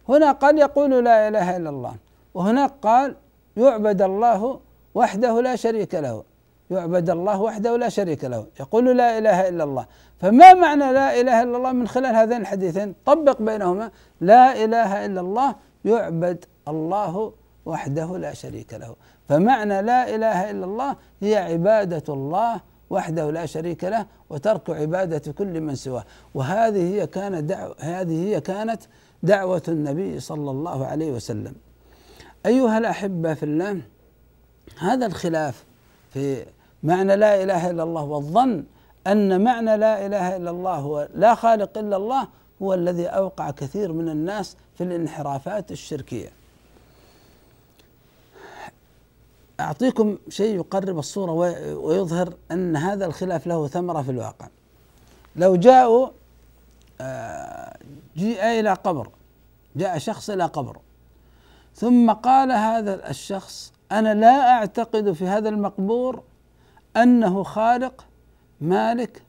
هنا 0.08 0.32
قال 0.32 0.58
يقول 0.58 1.04
لا 1.04 1.28
إله 1.28 1.56
إلا 1.56 1.70
الله. 1.70 1.94
وهناك 2.34 2.72
قال 2.82 3.16
يعبد 3.56 4.02
الله 4.02 4.60
وحده 4.94 5.40
لا 5.40 5.56
شريك 5.56 5.94
له. 5.94 6.24
يعبد 6.70 7.11
الله 7.11 7.40
وحده 7.40 7.76
لا 7.76 7.88
شريك 7.88 8.24
له 8.24 8.46
يقول 8.61 8.96
لا 8.96 9.18
إله 9.18 9.48
إلا 9.48 9.64
الله. 9.64 9.87
فما 10.20 10.55
معنى 10.55 10.92
لا 10.92 11.20
إله 11.20 11.42
إلا 11.42 11.57
الله 11.57 11.72
من 11.72 11.88
خلال 11.88 12.14
هذين 12.16 12.40
الحديثين؟ 12.40 12.94
طبق 13.05 13.42
بينهما. 13.42 13.90
لا 14.20 14.64
إله 14.64 15.07
إلا 15.07 15.20
الله 15.20 15.55
يعبد 15.85 16.44
الله 16.68 17.33
وحده 17.66 18.18
لا 18.18 18.35
شريك 18.35 18.74
له. 18.74 18.96
فمعنى 19.29 19.83
لا 19.83 20.14
إله 20.14 20.50
إلا 20.50 20.64
الله 20.64 20.96
هي 21.20 21.37
عبادة 21.37 22.14
الله 22.14 22.61
وحده 22.90 23.31
لا 23.31 23.46
شريك 23.46 23.85
له 23.85 24.07
وترك 24.31 24.70
عبادة 24.70 25.33
كل 25.33 25.61
من 25.61 25.74
سواه. 25.74 26.05
وهذه 26.35 26.94
هي 26.94 27.07
كانت 27.07 27.44
دعوة 27.44 27.76
هذه 27.81 28.24
هي 28.29 28.40
كانت 28.40 28.83
دعوة 29.22 29.62
النبي 29.68 30.20
صلى 30.20 30.50
الله 30.50 30.87
عليه 30.87 31.12
وسلم. 31.12 31.55
أيها 32.46 32.79
الأحبة 32.79 33.35
في 33.35 33.42
الله 33.42 33.83
هذا 34.79 35.07
الخلاف 35.07 35.64
في 36.11 36.46
معنى 36.87 37.16
لا 37.16 37.42
إله 37.42 37.70
إلا 37.70 37.83
الله 37.83 38.03
والظن 38.03 38.64
أن 39.07 39.44
معنى 39.44 39.77
لا 39.77 40.07
إله 40.07 40.37
إلا 40.37 40.51
الله 40.51 40.75
هو 40.75 41.09
لا 41.14 41.35
خالق 41.35 41.79
إلا 41.79 41.96
الله 41.96 42.29
هو 42.62 42.75
الذي 42.75 43.07
أوقع 43.07 43.51
كثير 43.51 43.92
من 43.92 44.09
الناس 44.09 44.57
في 44.75 44.85
الانحرافات 44.85 45.72
الشركية. 45.72 46.29
أعطيكم 49.61 50.18
شيء 50.29 50.57
يقرب 50.57 50.99
الصورة 50.99 51.33
ويظهر 51.77 52.33
أن 52.51 52.77
هذا 52.77 53.07
الخلاف 53.07 53.46
له 53.46 53.68
ثمرة 53.68 54.03
في 54.03 54.11
الواقع. 54.11 54.49
لو 55.37 55.57
جاءوا 55.57 56.09
آه، 57.01 57.77
جيء 58.16 58.44
إلى 58.44 58.72
قبر 58.72 59.09
جاء 59.77 59.99
شخص 59.99 60.31
إلى 60.31 60.44
قبر 60.44 60.79
ثم 61.75 62.12
قال 62.12 62.53
هذا 62.53 63.11
الشخص 63.11 63.72
أنا 63.92 64.14
لا 64.14 64.53
أعتقد 64.53 65.12
في 65.12 65.27
هذا 65.27 65.49
المقبور 65.49 66.22
أنه 66.96 67.42
خالق 67.42 68.04
مالك 68.61 69.22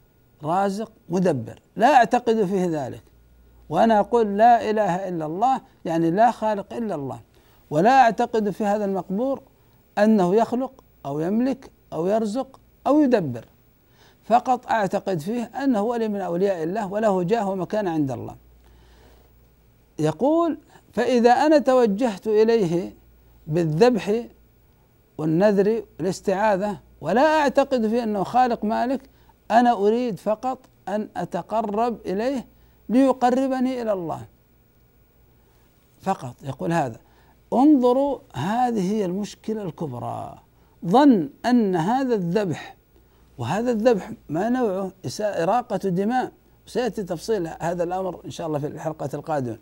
رازق 0.44 0.92
مدبر. 1.10 1.60
لا 1.76 1.96
أعتقد 1.96 2.46
فيه 2.46 2.66
ذلك. 2.66 3.04
وأنا 3.70 4.00
أقول 4.00 4.38
لا 4.38 4.70
إله 4.70 5.08
إلا 5.08 5.26
الله 5.26 5.62
يعني 5.86 6.12
لا 6.12 6.32
خالق 6.32 6.74
إلا 6.74 6.96
الله. 6.96 7.20
ولا 7.70 8.02
أعتقد 8.02 8.50
في 8.50 8.66
هذا 8.66 8.86
المقبور 8.86 9.42
أنه 9.98 10.36
يخلق 10.36 10.84
أو 11.06 11.20
يملك 11.20 11.72
أو 11.94 12.08
يرزق 12.08 12.60
أو 12.88 13.00
يدبر. 13.02 13.46
فقط 14.24 14.72
أعتقد 14.72 15.20
فيه 15.20 15.44
أنه 15.44 15.82
ولي 15.82 16.08
من 16.08 16.22
أولياء 16.22 16.64
الله 16.64 16.92
وله 16.92 17.24
جاه 17.24 17.50
ومكان 17.50 17.88
عند 17.88 18.12
الله. 18.12 18.36
يقول 20.00 20.58
فإذا 20.94 21.32
أنا 21.32 21.58
توجهت 21.58 22.28
إليه 22.28 22.94
بالذبح 23.48 24.24
والنذر 25.18 25.84
والاستعاذة 26.00 26.80
ولا 27.02 27.42
أعتقد 27.42 27.88
فيه 27.88 28.04
أنه 28.04 28.24
خالق 28.24 28.66
مالك 28.66 29.10
أنا 29.52 29.74
أريد 29.74 30.20
فقط 30.20 30.60
أن 30.88 31.10
أتقرب 31.18 31.98
إليه 32.06 32.48
ليقربني 32.90 33.82
إلى 33.82 33.94
الله. 33.94 34.26
فقط 36.02 36.36
يقول 36.44 36.74
هذا. 36.74 37.00
انظروا 37.54 38.20
هذه 38.34 38.92
هي 38.92 39.06
المشكلة 39.06 39.64
الكبرى. 39.64 40.40
ظن 40.86 41.30
أن 41.46 41.76
هذا 41.76 42.16
الذبح 42.16 42.76
وهذا 43.38 43.72
الذبح 43.72 44.12
ما 44.30 44.50
نوعه؟ 44.50 44.92
إراقة 45.22 45.78
دماء 45.78 46.32
سيأتي 46.66 47.04
تفصيل 47.04 47.50
هذا 47.60 47.84
الأمر 47.84 48.22
إن 48.26 48.32
شاء 48.32 48.48
الله 48.48 48.60
في 48.60 48.68
الحلقة 48.68 49.10
القادمة. 49.14 49.58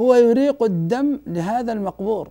هو 0.00 0.14
يريق 0.14 0.62
الدم 0.62 1.20
لهذا 1.26 1.72
المقبور. 1.72 2.30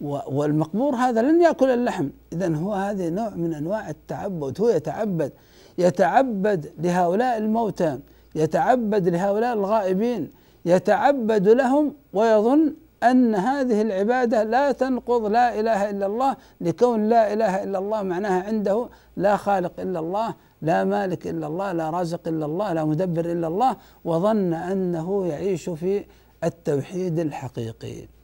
والمقبور 0.00 0.94
هذا 0.94 1.22
لن 1.22 1.42
يأكل 1.42 1.70
اللحم. 1.70 2.08
إذا 2.32 2.56
هو 2.56 2.72
هذه 2.72 3.08
نوع 3.08 3.30
من 3.30 3.54
أنواع 3.54 3.90
التعبد. 3.90 4.60
هو 4.60 4.68
يتعبد 4.68 5.32
يتعبد 5.78 6.72
لهؤلاء 6.78 7.38
الموتى 7.38 7.98
يتعبد 8.34 9.08
لهؤلاء 9.08 9.52
الغائبين 9.52 10.30
يتعبد 10.64 11.48
لهم 11.48 11.94
ويظن 12.12 12.74
أن 13.02 13.34
هذه 13.34 13.82
العبادة 13.82 14.42
لا 14.42 14.72
تنقض 14.72 15.26
لا 15.26 15.60
إله 15.60 15.90
إلا 15.90 16.06
الله. 16.06 16.36
لكون 16.60 17.08
لا 17.08 17.32
إله 17.32 17.62
إلا 17.64 17.78
الله 17.78 18.02
معناها 18.02 18.42
عنده 18.42 18.88
لا 19.16 19.36
خالق 19.36 19.72
إلا 19.80 19.98
الله 20.00 20.34
لا 20.62 20.84
مالك 20.84 21.26
إلا 21.26 21.46
الله 21.46 21.72
لا 21.72 21.90
رازق 21.90 22.28
إلا 22.28 22.46
الله 22.46 22.72
لا 22.72 22.84
مدبر 22.84 23.24
إلا 23.24 23.46
الله 23.46 23.76
وظن 24.04 24.54
أنه 24.54 25.26
يعيش 25.26 25.70
في 25.70 26.04
التوحيد 26.44 27.18
الحقيقي. 27.18 28.17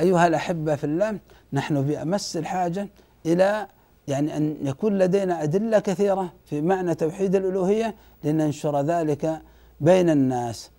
أيها 0.00 0.26
الأحبة 0.26 0.76
في 0.76 0.84
الله 0.84 1.18
نحن 1.52 1.82
بأمس 1.82 2.36
الحاجة 2.36 2.88
إلى 3.26 3.66
يعني 4.08 4.36
أن 4.36 4.56
يكون 4.62 4.98
لدينا 4.98 5.42
أدلة 5.42 5.78
كثيرة 5.78 6.32
في 6.46 6.60
معنى 6.60 6.94
توحيد 6.94 7.34
الألوهية 7.34 7.94
لننشر 8.24 8.80
ذلك 8.80 9.40
بين 9.80 10.10
الناس. 10.10 10.70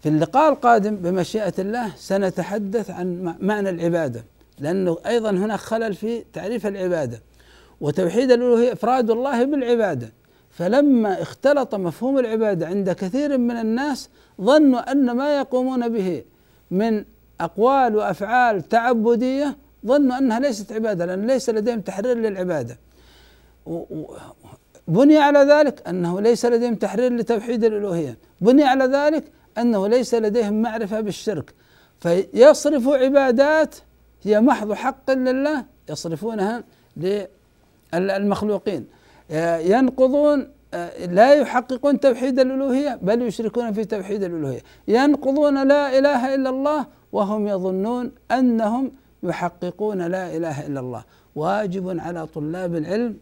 في 0.00 0.08
اللقاء 0.08 0.52
القادم 0.52 0.96
بمشيئة 0.96 1.52
الله 1.58 1.92
سنتحدث 1.96 2.90
عن 2.90 3.36
معنى 3.40 3.70
العبادة 3.70 4.24
لأنه 4.58 4.98
أيضا 5.06 5.30
هناك 5.30 5.58
خلل 5.58 5.94
في 5.94 6.24
تعريف 6.32 6.66
العبادة. 6.66 7.22
وتوحيد 7.80 8.30
الألوهية 8.30 8.72
إفراد 8.72 9.10
الله 9.10 9.44
بالعبادة. 9.44 10.12
فلما 10.50 11.22
اختلط 11.22 11.74
مفهوم 11.74 12.18
العبادة 12.18 12.66
عند 12.66 12.90
كثير 12.90 13.38
من 13.38 13.56
الناس 13.56 14.08
ظنوا 14.40 14.92
أن 14.92 15.10
ما 15.10 15.38
يقومون 15.38 15.88
به 15.88 16.24
من 16.70 17.04
أقوال 17.40 17.96
وأفعال 17.96 18.68
تعبدية 18.68 19.56
ظنوا 19.86 20.18
أنها 20.18 20.40
ليست 20.40 20.72
عبادة 20.72 21.06
لأن 21.06 21.26
ليس 21.26 21.50
لديهم 21.50 21.80
تحرير 21.80 22.16
للعبادة. 22.18 22.78
بني 24.88 25.18
على 25.18 25.38
ذلك 25.38 25.88
أنه 25.88 26.20
ليس 26.20 26.46
لديهم 26.46 26.74
تحرير 26.74 27.12
لتوحيد 27.12 27.64
الألوهية 27.64 28.18
بني 28.40 28.64
على 28.64 28.84
ذلك 28.84 29.24
أنه 29.58 29.88
ليس 29.88 30.14
لديهم 30.14 30.62
معرفة 30.62 31.00
بالشرك. 31.00 31.54
فيصرفوا 32.00 32.96
عبادات 32.96 33.76
هي 34.22 34.40
محض 34.40 34.72
حق 34.72 35.10
لله 35.10 35.64
يصرفونها 35.90 36.64
للمخلوقين 37.94 38.86
ينقضون 39.60 40.48
لا 41.08 41.34
يحققون 41.34 42.00
توحيد 42.00 42.40
الألوهية 42.40 42.98
بل 43.02 43.22
يشركون 43.22 43.72
في 43.72 43.84
توحيد 43.84 44.22
الألوهية. 44.22 44.60
ينقضون 44.88 45.68
لا 45.68 45.98
إله 45.98 46.34
إلا 46.34 46.50
الله 46.50 46.86
وهم 47.12 47.48
يظنون 47.48 48.12
أنهم 48.30 48.92
يحققون 49.22 50.02
لا 50.06 50.36
إله 50.36 50.66
إلا 50.66 50.80
الله. 50.80 51.04
واجب 51.34 51.98
على 52.00 52.26
طلاب 52.26 52.74
العلم 52.74 53.16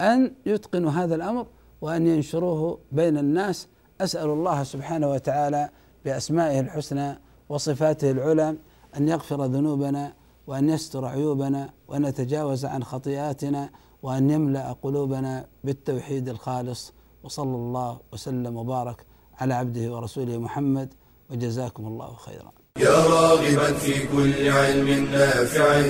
أن 0.00 0.32
يتقنوا 0.46 0.90
هذا 0.90 1.14
الأمر 1.14 1.46
وأن 1.80 2.06
ينشروه 2.06 2.78
بين 2.92 3.18
الناس. 3.18 3.68
أسأل 4.00 4.30
الله 4.30 4.62
سبحانه 4.62 5.10
وتعالى 5.10 5.68
بأسمائه 6.04 6.60
الحسنى 6.60 7.18
وصفاته 7.48 8.10
العلى 8.10 8.56
أن 8.96 9.08
يغفر 9.08 9.44
ذنوبنا 9.44 10.12
وأن 10.46 10.68
يستر 10.68 11.04
عيوبنا 11.04 11.70
وأن 11.88 12.04
يتجاوز 12.04 12.64
عن 12.64 12.84
خطيئاتنا 12.84 13.70
وأن 14.02 14.30
يملأ 14.30 14.76
قلوبنا 14.82 15.46
بالتوحيد 15.64 16.28
الخالص 16.28 16.92
وصلى 17.24 17.56
الله 17.56 17.98
وسلم 18.12 18.56
وبارك 18.56 18.98
على 19.38 19.54
عبده 19.54 19.92
ورسوله 19.92 20.38
محمد 20.38 20.88
وجزاكم 21.30 21.86
الله 21.86 22.10
خيرا. 22.26 22.52
يا 22.78 22.98
راغبا 23.06 23.72
في 23.72 24.06
كل 24.12 24.48
علم 24.48 24.88
نافع 25.12 25.82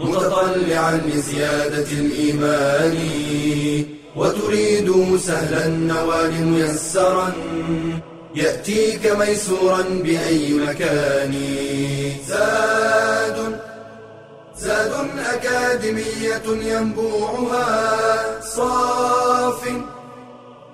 متطلعا 0.00 0.96
لزيادة 0.96 1.90
الإيمان 1.92 2.96
وتريد 4.16 5.16
سهلا 5.16 5.66
النوال 5.66 6.46
ميسرا 6.46 7.32
يأتيك 8.34 9.06
ميسورا 9.06 9.82
بأي 9.82 10.54
مكان 10.54 11.34
زاد 12.26 13.17
زاد 14.60 14.92
أكاديمية 15.18 16.42
ينبوعها. 16.46 18.40
صاف 18.40 19.68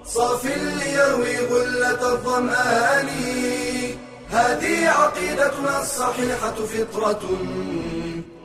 صاف 0.07 0.45
ليروي 0.45 1.37
غلة 1.39 2.13
الظمآن. 2.13 3.09
هذه 4.31 4.89
عقيدتنا 4.89 5.83
الصحيحة 5.83 6.55
فطرة 6.55 7.21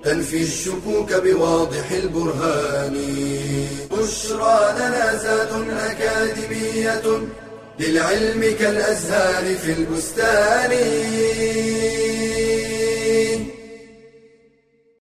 تنفي 0.03 0.43
الشكوك 0.43 1.13
بواضح 1.13 1.91
البرهان. 1.91 2.95
بشرى 3.91 4.73
لنا 4.77 5.17
زاد 5.17 5.51
أكاديمية 5.69 7.21
للعلم 7.79 8.55
كالأزهار 8.59 9.55
في 9.55 9.71
البستان. 9.71 10.71